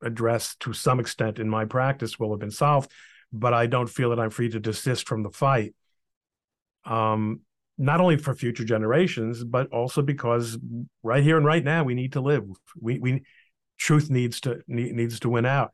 [0.03, 2.91] address to some extent in my practice will have been solved,
[3.33, 5.73] but I don't feel that I'm free to desist from the fight.
[6.85, 7.41] Um,
[7.77, 10.57] not only for future generations, but also because
[11.03, 12.45] right here and right now we need to live.
[12.79, 13.23] We we
[13.77, 15.71] truth needs to needs to win out.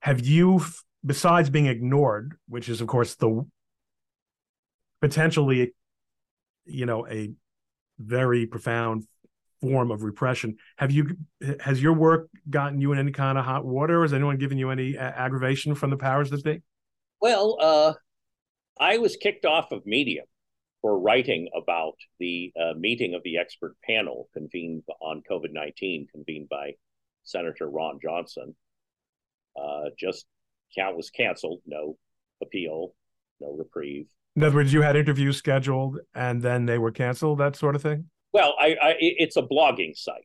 [0.00, 0.62] Have you,
[1.04, 3.46] besides being ignored, which is of course the
[5.00, 5.74] potentially,
[6.64, 7.32] you know, a
[7.98, 9.04] very profound
[9.60, 10.56] form of repression.
[10.76, 11.16] Have you
[11.60, 14.02] has your work gotten you in any kind of hot water?
[14.02, 16.62] Has anyone given you any aggravation from the powers that be?
[17.20, 17.92] Well, uh,
[18.78, 20.24] I was kicked off of Medium
[20.80, 26.48] for writing about the uh, meeting of the expert panel convened on COVID nineteen, convened
[26.48, 26.72] by
[27.24, 28.56] Senator Ron Johnson.
[29.60, 30.24] Uh, just
[30.74, 31.60] count was canceled.
[31.66, 31.96] No
[32.42, 32.94] appeal.
[33.40, 34.06] No reprieve.
[34.36, 37.38] In other words, you had interviews scheduled and then they were canceled.
[37.38, 38.06] That sort of thing.
[38.32, 40.22] Well, I, I it's a blogging site,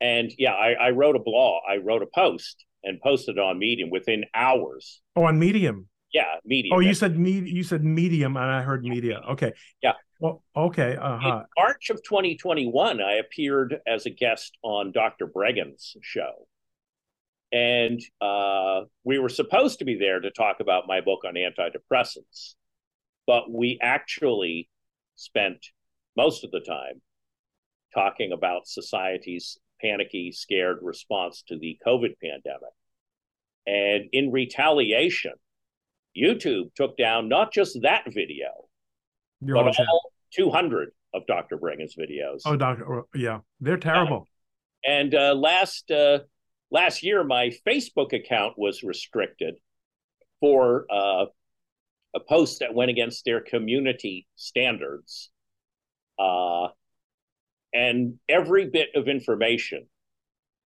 [0.00, 1.62] and yeah, I, I wrote a blog.
[1.68, 5.00] I wrote a post and posted on Medium within hours.
[5.16, 5.88] Oh, on Medium.
[6.12, 6.76] Yeah, Medium.
[6.76, 7.32] Oh, you said me.
[7.32, 9.22] You said Medium, and I heard Media.
[9.30, 9.52] Okay.
[9.82, 9.92] Yeah.
[10.18, 10.96] Well, okay.
[10.96, 11.38] Uh-huh.
[11.38, 15.26] In March of 2021, I appeared as a guest on Dr.
[15.26, 16.46] Breggin's show.
[17.52, 22.54] And uh, we were supposed to be there to talk about my book on antidepressants.
[23.26, 24.68] but we actually
[25.16, 25.66] spent
[26.16, 27.00] most of the time
[27.94, 32.74] talking about society's panicky, scared response to the COVID pandemic.
[33.66, 35.32] And in retaliation,
[36.16, 38.48] YouTube took down not just that video,
[39.40, 41.58] You're but all 200 of Dr.
[41.58, 42.40] Breggin's videos.
[42.44, 44.26] Oh, Doctor, yeah, they're terrible.
[44.84, 46.20] And uh, last uh,
[46.70, 49.56] last year, my Facebook account was restricted
[50.40, 51.26] for uh,
[52.14, 55.30] a post that went against their community standards.
[56.18, 56.68] Uh,
[57.72, 59.86] and every bit of information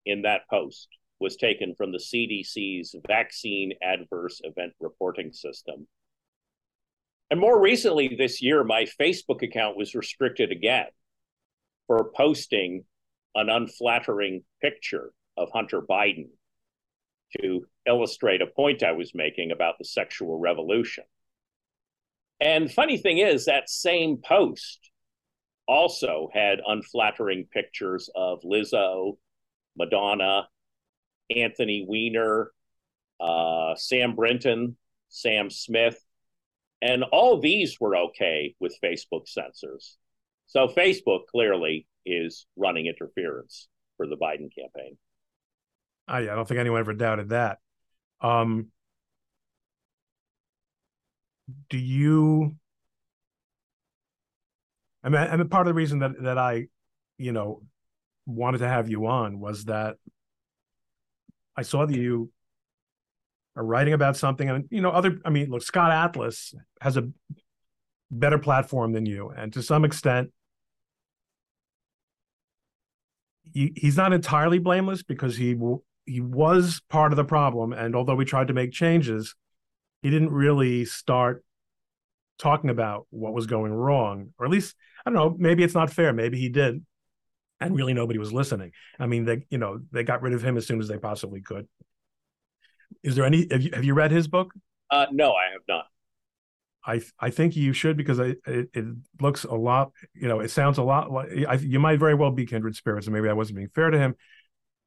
[0.06, 0.88] in that post
[1.20, 5.88] was taken from the CDC's vaccine adverse event reporting system.
[7.30, 10.88] And more recently this year, my Facebook account was restricted again
[11.88, 12.86] for posting
[13.36, 16.30] an unflattering picture of Hunter Biden
[17.42, 21.04] to illustrate a point I was making about the sexual revolution.
[22.40, 24.92] And funny thing is, that same post
[25.68, 29.18] also had unflattering pictures of Lizzo,
[29.78, 30.48] Madonna,
[31.36, 32.52] Anthony Weiner,
[33.20, 34.76] uh, Sam Brinton,
[35.10, 35.98] Sam Smith,
[36.82, 39.98] and all these were okay with Facebook censors.
[40.48, 44.98] So Facebook clearly is running interference for the Biden campaign.
[46.08, 47.60] I, I don't think anyone ever doubted that.
[48.22, 48.68] Um,
[51.70, 52.56] do you
[55.04, 56.68] I mean, I mean, part of the reason that that I,
[57.18, 57.62] you know,
[58.26, 59.98] wanted to have you on was that
[61.56, 62.32] I saw that you
[63.56, 65.20] are writing about something, and you know, other.
[65.26, 67.10] I mean, look, Scott Atlas has a
[68.10, 70.32] better platform than you, and to some extent,
[73.54, 75.54] he, he's not entirely blameless because he
[76.06, 79.36] he was part of the problem, and although we tried to make changes,
[80.02, 81.44] he didn't really start
[82.38, 84.76] talking about what was going wrong, or at least
[85.06, 85.36] I don't know.
[85.38, 86.14] Maybe it's not fair.
[86.14, 86.86] Maybe he did,
[87.60, 88.72] and really nobody was listening.
[89.00, 91.42] I mean, they you know they got rid of him as soon as they possibly
[91.42, 91.68] could.
[93.02, 93.48] Is there any?
[93.50, 94.54] Have you, have you read his book?
[94.90, 95.86] Uh, no, I have not.
[96.86, 98.86] I I think you should because I, it, it
[99.22, 99.92] looks a lot.
[100.14, 103.08] You know, it sounds a lot like I, you might very well be kindred spirits,
[103.08, 104.16] and maybe I wasn't being fair to him.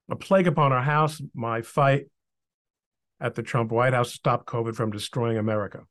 [0.09, 1.21] A plague upon our house.
[1.35, 2.07] My fight
[3.21, 5.85] at the Trump White House stopped COVID from destroying America.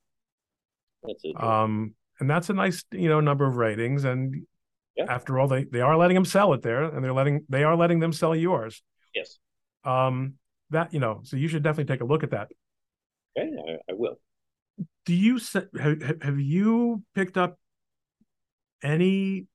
[1.03, 1.41] That's it.
[1.41, 4.45] Um, and that's a nice you know number of ratings and
[4.95, 5.05] yeah.
[5.09, 7.75] after all they they are letting them sell it there and they're letting they are
[7.75, 8.81] letting them sell yours
[9.13, 9.37] yes
[9.83, 10.35] um
[10.69, 12.49] that you know so you should definitely take a look at that
[13.37, 14.15] okay i, I will
[15.05, 15.39] do you
[15.79, 17.57] have, have you picked up
[18.81, 19.47] any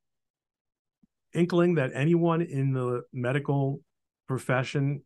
[1.32, 3.80] inkling that anyone in the medical
[4.30, 5.02] profession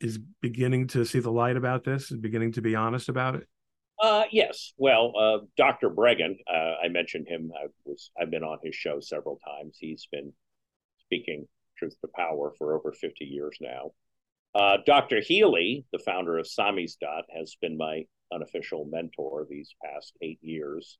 [0.00, 3.46] is beginning to see the light about this is beginning to be honest about it
[4.02, 4.72] uh, yes.
[4.76, 5.88] Well, uh, Dr.
[5.88, 7.52] Breggin, uh, I mentioned him.
[7.56, 9.78] I was I've been on his show several times.
[9.78, 10.32] He's been
[10.98, 11.46] speaking
[11.78, 13.92] truth to power for over 50 years now.
[14.52, 15.20] Uh, Dr.
[15.20, 18.02] Healy, the founder of Samizdat, has been my
[18.32, 20.98] unofficial mentor these past eight years,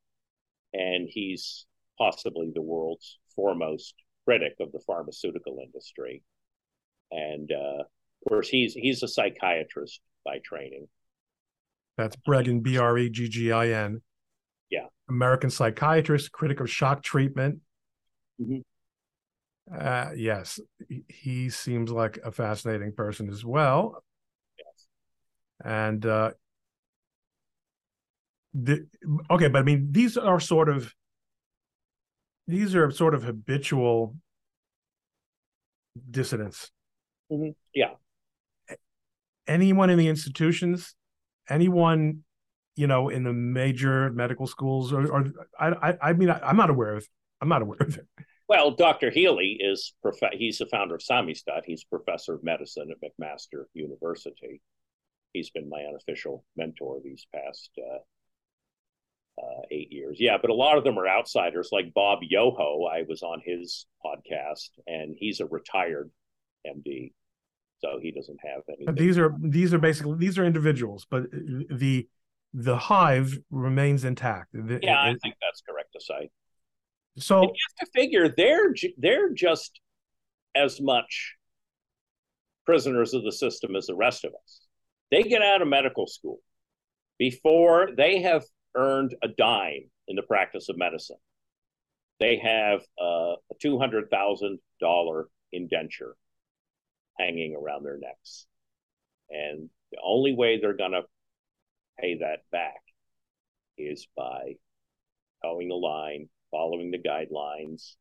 [0.72, 1.66] and he's
[1.98, 3.94] possibly the world's foremost
[4.24, 6.22] critic of the pharmaceutical industry.
[7.10, 10.88] And uh, of course, he's he's a psychiatrist by training.
[11.96, 14.02] That's Breggin, B R E G G I N.
[14.70, 14.86] Yeah.
[15.08, 17.60] American psychiatrist, critic of shock treatment.
[18.40, 18.60] Mm-hmm.
[19.72, 20.60] Uh, yes,
[21.08, 24.02] he seems like a fascinating person as well.
[24.58, 24.86] Yes.
[25.64, 26.32] And uh,
[28.52, 28.86] the,
[29.30, 30.92] okay, but I mean, these are sort of
[32.46, 34.16] these are sort of habitual
[36.10, 36.70] dissidents.
[37.30, 37.50] Mm-hmm.
[37.74, 37.94] Yeah.
[39.46, 40.94] Anyone in the institutions
[41.48, 42.22] anyone
[42.76, 46.70] you know in the major medical schools or, or I, I mean I, am not
[46.70, 47.06] aware of
[47.40, 48.06] i'm not aware of it
[48.48, 52.96] well dr healy is prof- he's the founder of samizdat he's professor of medicine at
[53.00, 54.60] mcmaster university
[55.32, 57.98] he's been my unofficial mentor these past uh,
[59.42, 63.02] uh, eight years yeah but a lot of them are outsiders like bob yoho i
[63.08, 66.10] was on his podcast and he's a retired
[66.66, 67.12] md
[67.84, 68.98] so he doesn't have any.
[68.98, 72.08] These are these are basically these are individuals, but the
[72.54, 74.52] the hive remains intact.
[74.54, 76.30] The, yeah, it, I think that's correct to say.
[77.18, 79.80] So and you have to figure they're they're just
[80.54, 81.34] as much
[82.64, 84.60] prisoners of the system as the rest of us.
[85.10, 86.38] They get out of medical school
[87.18, 88.44] before they have
[88.74, 91.16] earned a dime in the practice of medicine.
[92.20, 93.34] They have a
[93.78, 96.16] hundred thousand dollar indenture
[97.18, 98.46] hanging around their necks.
[99.30, 101.02] And the only way they're going to
[101.98, 102.80] pay that back
[103.78, 104.56] is by
[105.42, 107.94] toeing the line, following the guidelines,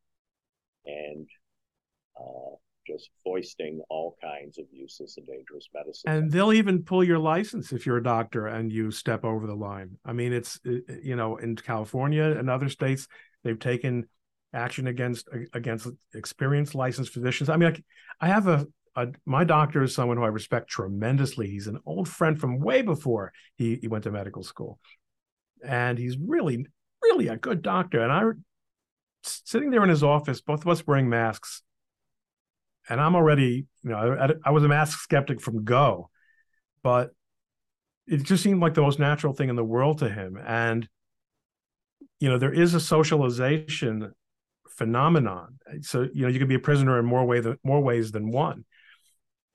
[0.84, 1.28] and
[2.18, 2.56] uh,
[2.86, 6.10] just foisting all kinds of useless and dangerous medicine.
[6.10, 9.54] And they'll even pull your license if you're a doctor and you step over the
[9.54, 9.98] line.
[10.04, 13.06] I mean, it's you know in California and other states
[13.42, 14.08] they've taken
[14.52, 17.48] action against against experienced licensed physicians.
[17.48, 17.72] I mean,
[18.20, 18.66] I, I have a,
[18.96, 21.48] a, my doctor is someone who I respect tremendously.
[21.48, 24.78] He's an old friend from way before he, he went to medical school,
[25.64, 26.66] and he's really
[27.02, 28.00] really a good doctor.
[28.02, 28.22] And I
[29.22, 31.62] sitting there in his office, both of us wearing masks
[32.88, 36.10] and I'm already, you know, I, I, was a mask skeptic from go,
[36.82, 37.10] but
[38.06, 40.38] it just seemed like the most natural thing in the world to him.
[40.44, 40.88] And,
[42.20, 44.12] you know, there is a socialization
[44.68, 45.58] phenomenon.
[45.82, 48.30] So, you know, you can be a prisoner in more way than more ways than
[48.30, 48.64] one.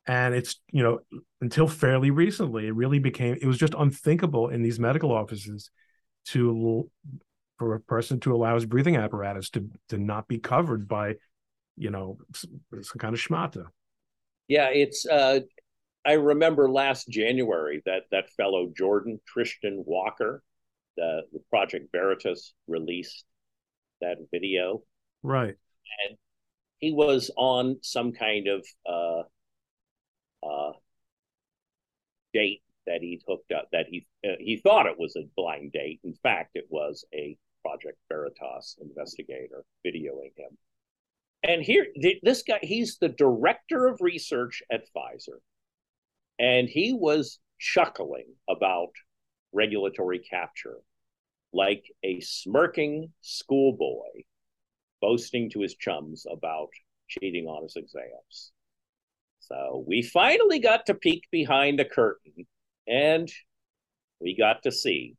[0.08, 1.00] And it's, you know,
[1.40, 5.70] until fairly recently, it really became, it was just unthinkable in these medical offices
[6.28, 6.90] to,
[7.60, 11.16] for a person to allow his breathing apparatus to, to not be covered by
[11.80, 13.66] you know, some kind of schmata.
[14.48, 15.06] Yeah, it's.
[15.06, 15.40] Uh,
[16.06, 20.44] I remember last January that that fellow Jordon Trishton Walker,
[20.98, 23.26] the, the Project Veritas released
[24.02, 24.84] that video.
[25.24, 25.56] Right.
[26.08, 26.18] And
[26.80, 29.24] he was on some kind of uh,
[30.46, 30.72] uh,
[32.34, 33.70] date that he'd hooked up.
[33.72, 36.02] That he uh, he thought it was a blind date.
[36.04, 40.58] In fact, it was a Project Veritas investigator videoing him
[41.44, 41.88] and here,
[42.24, 45.40] this guy, he's the director of research at Pfizer.
[46.38, 48.92] And he was chuckling about
[49.54, 50.78] regulatory capture
[51.52, 54.24] like a smirking schoolboy
[55.02, 56.70] boasting to his chums about
[57.08, 58.52] cheating on his exams.
[59.40, 62.46] So we finally got to peek behind the curtain
[62.88, 63.32] and
[64.20, 65.16] we got to see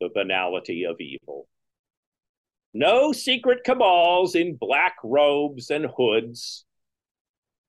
[0.00, 1.46] the banality of evil.
[2.76, 6.66] No secret cabals in black robes and hoods.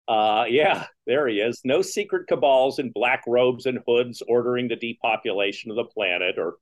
[0.06, 1.62] Uh, yeah, there he is.
[1.64, 6.56] No secret cabals in black robes and hoods ordering the depopulation of the planet or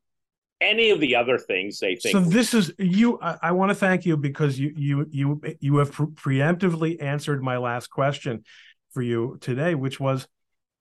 [0.61, 2.13] any of the other things they think.
[2.13, 3.19] So this is you.
[3.19, 7.41] I, I want to thank you because you you you you have pre- preemptively answered
[7.41, 8.43] my last question
[8.93, 10.27] for you today, which was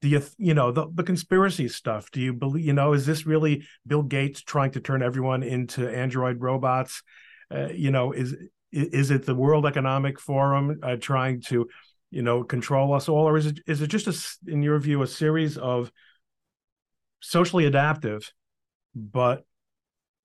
[0.02, 3.24] do you you know the, the conspiracy stuff do you believe you know is this
[3.24, 7.02] really bill gates trying to turn everyone into android robots
[7.53, 8.36] uh, you know, is
[8.72, 11.68] is it the World Economic Forum uh, trying to,
[12.11, 15.03] you know, control us all, or is it is it just a, in your view
[15.03, 15.92] a series of
[17.20, 18.32] socially adaptive,
[18.95, 19.45] but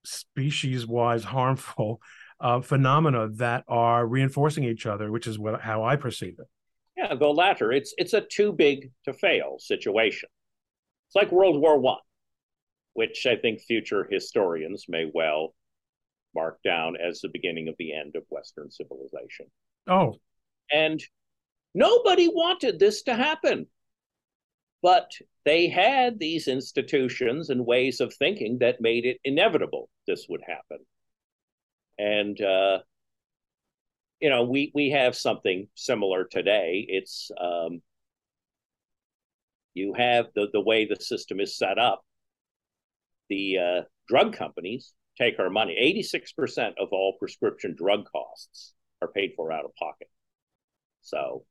[0.03, 2.01] species-wise harmful
[2.39, 6.47] uh, phenomena that are reinforcing each other, which is what how I perceive it.
[6.97, 7.71] Yeah, the latter.
[7.71, 10.29] It's it's a too big to fail situation.
[11.07, 11.99] It's like World War One,
[12.93, 15.53] which I think future historians may well
[16.35, 19.47] marked down as the beginning of the end of Western civilization.
[19.87, 20.15] Oh.
[20.71, 21.01] And
[21.73, 23.67] nobody wanted this to happen.
[24.81, 25.11] But
[25.45, 30.85] they had these institutions and ways of thinking that made it inevitable this would happen.
[31.97, 32.79] And, uh,
[34.21, 36.85] you know, we, we have something similar today.
[36.87, 37.81] It's um,
[39.73, 42.03] you have the, the way the system is set up.
[43.29, 45.75] The uh, drug companies take our money.
[46.11, 50.09] 86% of all prescription drug costs are paid for out of pocket.
[51.01, 51.43] So,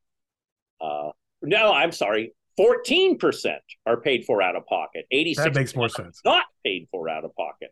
[0.81, 1.11] uh,
[1.43, 3.57] no, I'm sorry, 14%
[3.87, 5.07] are paid for out of pocket.
[5.11, 6.21] 86 That makes more sense.
[6.25, 7.71] Not paid for out of pocket.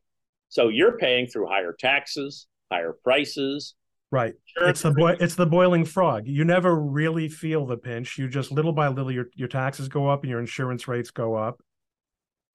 [0.48, 3.74] So you're paying through higher taxes, higher prices.
[4.12, 4.34] Right.
[4.62, 6.28] It's the boy it's the boiling frog.
[6.28, 8.16] You never really feel the pinch.
[8.16, 11.34] You just little by little your your taxes go up and your insurance rates go
[11.34, 11.60] up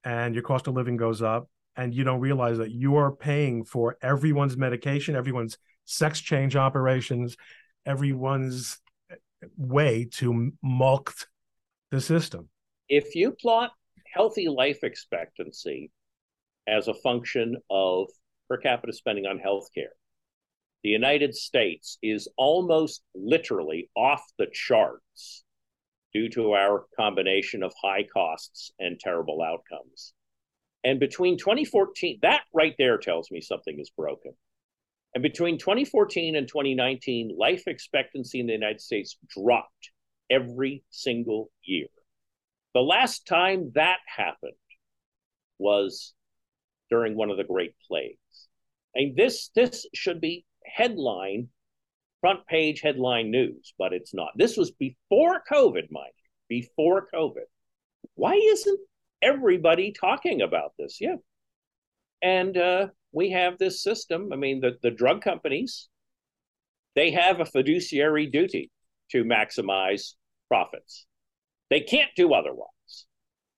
[0.06, 3.64] and your cost of living goes up and you don't realize that you are paying
[3.64, 7.38] for everyone's medication, everyone's sex change operations,
[7.86, 9.16] everyone's eh,
[9.58, 11.14] way to mulk
[11.92, 12.50] the system.
[12.90, 13.72] If you plot
[14.14, 15.92] healthy life expectancy
[16.68, 18.08] as a function of
[18.50, 19.96] per capita spending on healthcare,
[20.84, 25.44] the United States is almost literally off the charts
[26.14, 30.14] due to our combination of high costs and terrible outcomes.
[30.84, 34.34] And between 2014, that right there tells me something is broken.
[35.14, 39.92] And between 2014 and 2019, life expectancy in the United States dropped
[40.30, 41.88] every single year.
[42.74, 44.54] The last time that happened
[45.60, 46.14] was
[46.90, 48.48] during one of the Great Plagues.
[48.96, 51.50] And this this should be headline,
[52.22, 54.32] front page headline news, but it's not.
[54.36, 57.48] This was before COVID, mind you, before COVID.
[58.16, 58.80] Why isn't
[59.22, 60.98] everybody talking about this.
[61.00, 61.16] Yeah.
[62.22, 64.30] And uh, we have this system.
[64.32, 65.90] I mean, the, the drug companies,
[66.96, 68.72] they have a fiduciary duty
[69.12, 70.14] to maximize
[70.48, 71.06] profits.
[71.70, 72.68] They can't do otherwise.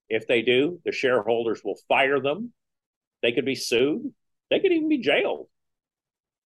[0.10, 2.54] If they do, the shareholders will fire them.
[3.22, 4.14] They could be sued.
[4.50, 5.48] They could even be jailed.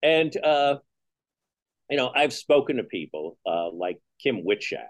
[0.02, 0.78] And, uh,
[1.90, 4.88] you know, I've spoken to people uh, like Kim Witczak.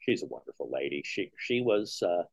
[0.00, 1.02] She's a wonderful lady.
[1.04, 2.24] She she was uh,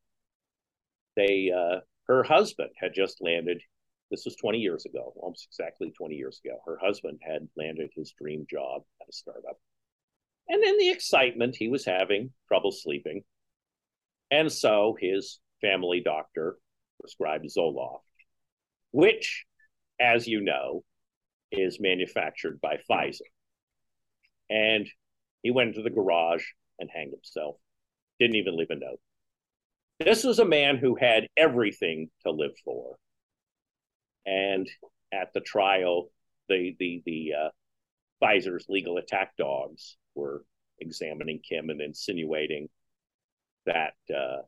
[1.20, 3.62] they uh, her husband had just landed.
[4.10, 6.58] This was 20 years ago, almost exactly 20 years ago.
[6.66, 9.60] Her husband had landed his dream job at a startup.
[10.48, 13.24] And in the excitement, he was having trouble sleeping.
[14.32, 16.58] And so his family doctor
[17.00, 18.00] prescribed Zoloft,
[18.92, 19.46] which,
[20.00, 20.84] as you know,
[21.52, 23.22] is manufactured by Pfizer.
[24.50, 24.88] And
[25.44, 26.46] he went into the garage
[26.80, 27.58] and hanged himself.
[28.20, 29.00] Didn't even leave a note.
[30.00, 32.96] This was a man who had everything to live for.
[34.26, 34.70] And
[35.14, 36.10] at the trial,
[36.48, 37.50] the the the uh,
[38.24, 40.44] Pfizer's legal attack dogs were
[40.80, 42.70] examining Kim and insinuating
[43.66, 44.42] that uh,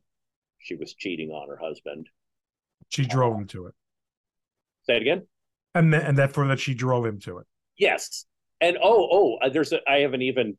[0.58, 2.08] she was cheating on her husband.
[2.88, 3.74] She drove him to it.
[4.84, 5.26] Say it again.
[5.74, 7.46] And th- and that for that she drove him to it.
[7.78, 8.26] Yes,
[8.60, 10.56] and oh oh, uh, there's a I have an even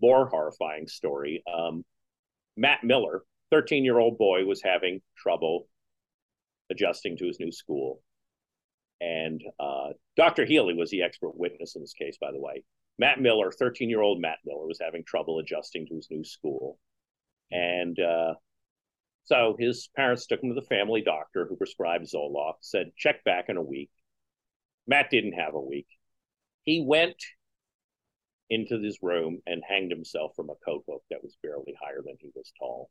[0.00, 1.42] more horrifying story.
[1.52, 1.84] Um,
[2.56, 3.22] Matt Miller,
[3.52, 5.68] 13 year old boy, was having trouble
[6.70, 8.02] adjusting to his new school.
[9.00, 10.44] And uh, Dr.
[10.44, 12.64] Healy was the expert witness in this case, by the way.
[12.98, 16.78] Matt Miller, 13 year old Matt Miller, was having trouble adjusting to his new school.
[17.50, 18.34] And uh,
[19.24, 23.46] so his parents took him to the family doctor who prescribed Zoloft, said, check back
[23.48, 23.90] in a week.
[24.86, 25.86] Matt didn't have a week.
[26.64, 27.22] He went
[28.50, 32.16] into his room and hanged himself from a coat hook that was barely higher than
[32.20, 32.90] he was tall.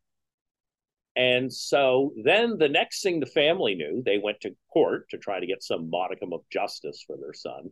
[1.15, 5.39] And so then the next thing the family knew, they went to court to try
[5.39, 7.71] to get some modicum of justice for their son.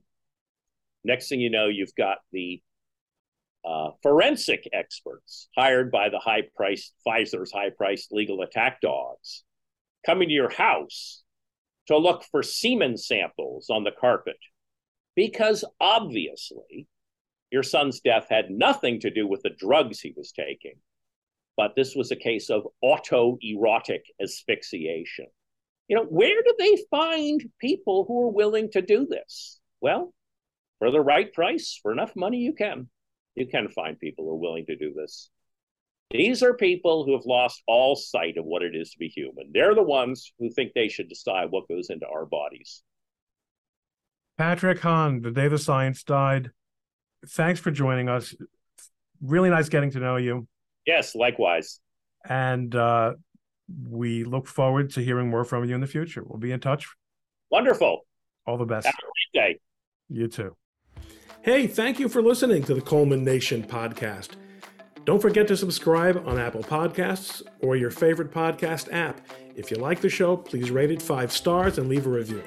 [1.05, 2.61] Next thing you know, you've got the
[3.65, 9.43] uh, forensic experts hired by the high priced Pfizer's high priced legal attack dogs
[10.05, 11.23] coming to your house
[11.87, 14.37] to look for semen samples on the carpet
[15.15, 16.87] because obviously
[17.51, 20.75] your son's death had nothing to do with the drugs he was taking,
[21.59, 25.25] but this was a case of autoerotic asphyxiation.
[25.89, 29.59] You know, where do they find people who are willing to do this?
[29.81, 30.13] Well,
[30.77, 32.87] for the right price, for enough money, you can.
[33.35, 35.29] You can find people who are willing to do this.
[36.11, 39.51] These are people who have lost all sight of what it is to be human.
[39.53, 42.83] They're the ones who think they should decide what goes into our bodies.
[44.37, 46.51] Patrick Hahn, the day the science died,
[47.27, 48.33] thanks for joining us.
[49.21, 50.47] Really nice getting to know you.
[50.89, 51.79] Yes, likewise.
[52.27, 53.13] And uh,
[53.87, 56.23] we look forward to hearing more from you in the future.
[56.25, 56.87] We'll be in touch.
[57.51, 58.07] Wonderful.
[58.47, 58.87] All the best.
[58.87, 59.59] Have a great day.
[60.09, 60.55] You too.
[61.43, 64.29] Hey, thank you for listening to the Coleman Nation podcast.
[65.05, 69.21] Don't forget to subscribe on Apple Podcasts or your favorite podcast app.
[69.55, 72.41] If you like the show, please rate it five stars and leave a review.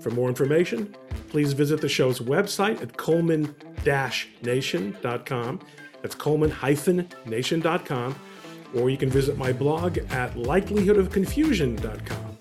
[0.00, 0.92] For more information,
[1.28, 5.60] please visit the show's website at coleman-nation.com.
[6.02, 8.16] That's coleman-nation.com.
[8.74, 12.38] Or you can visit my blog at likelihoodofconfusion.com.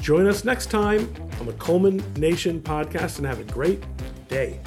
[0.00, 3.82] Join us next time on the Coleman Nation podcast and have a great
[4.28, 4.60] day.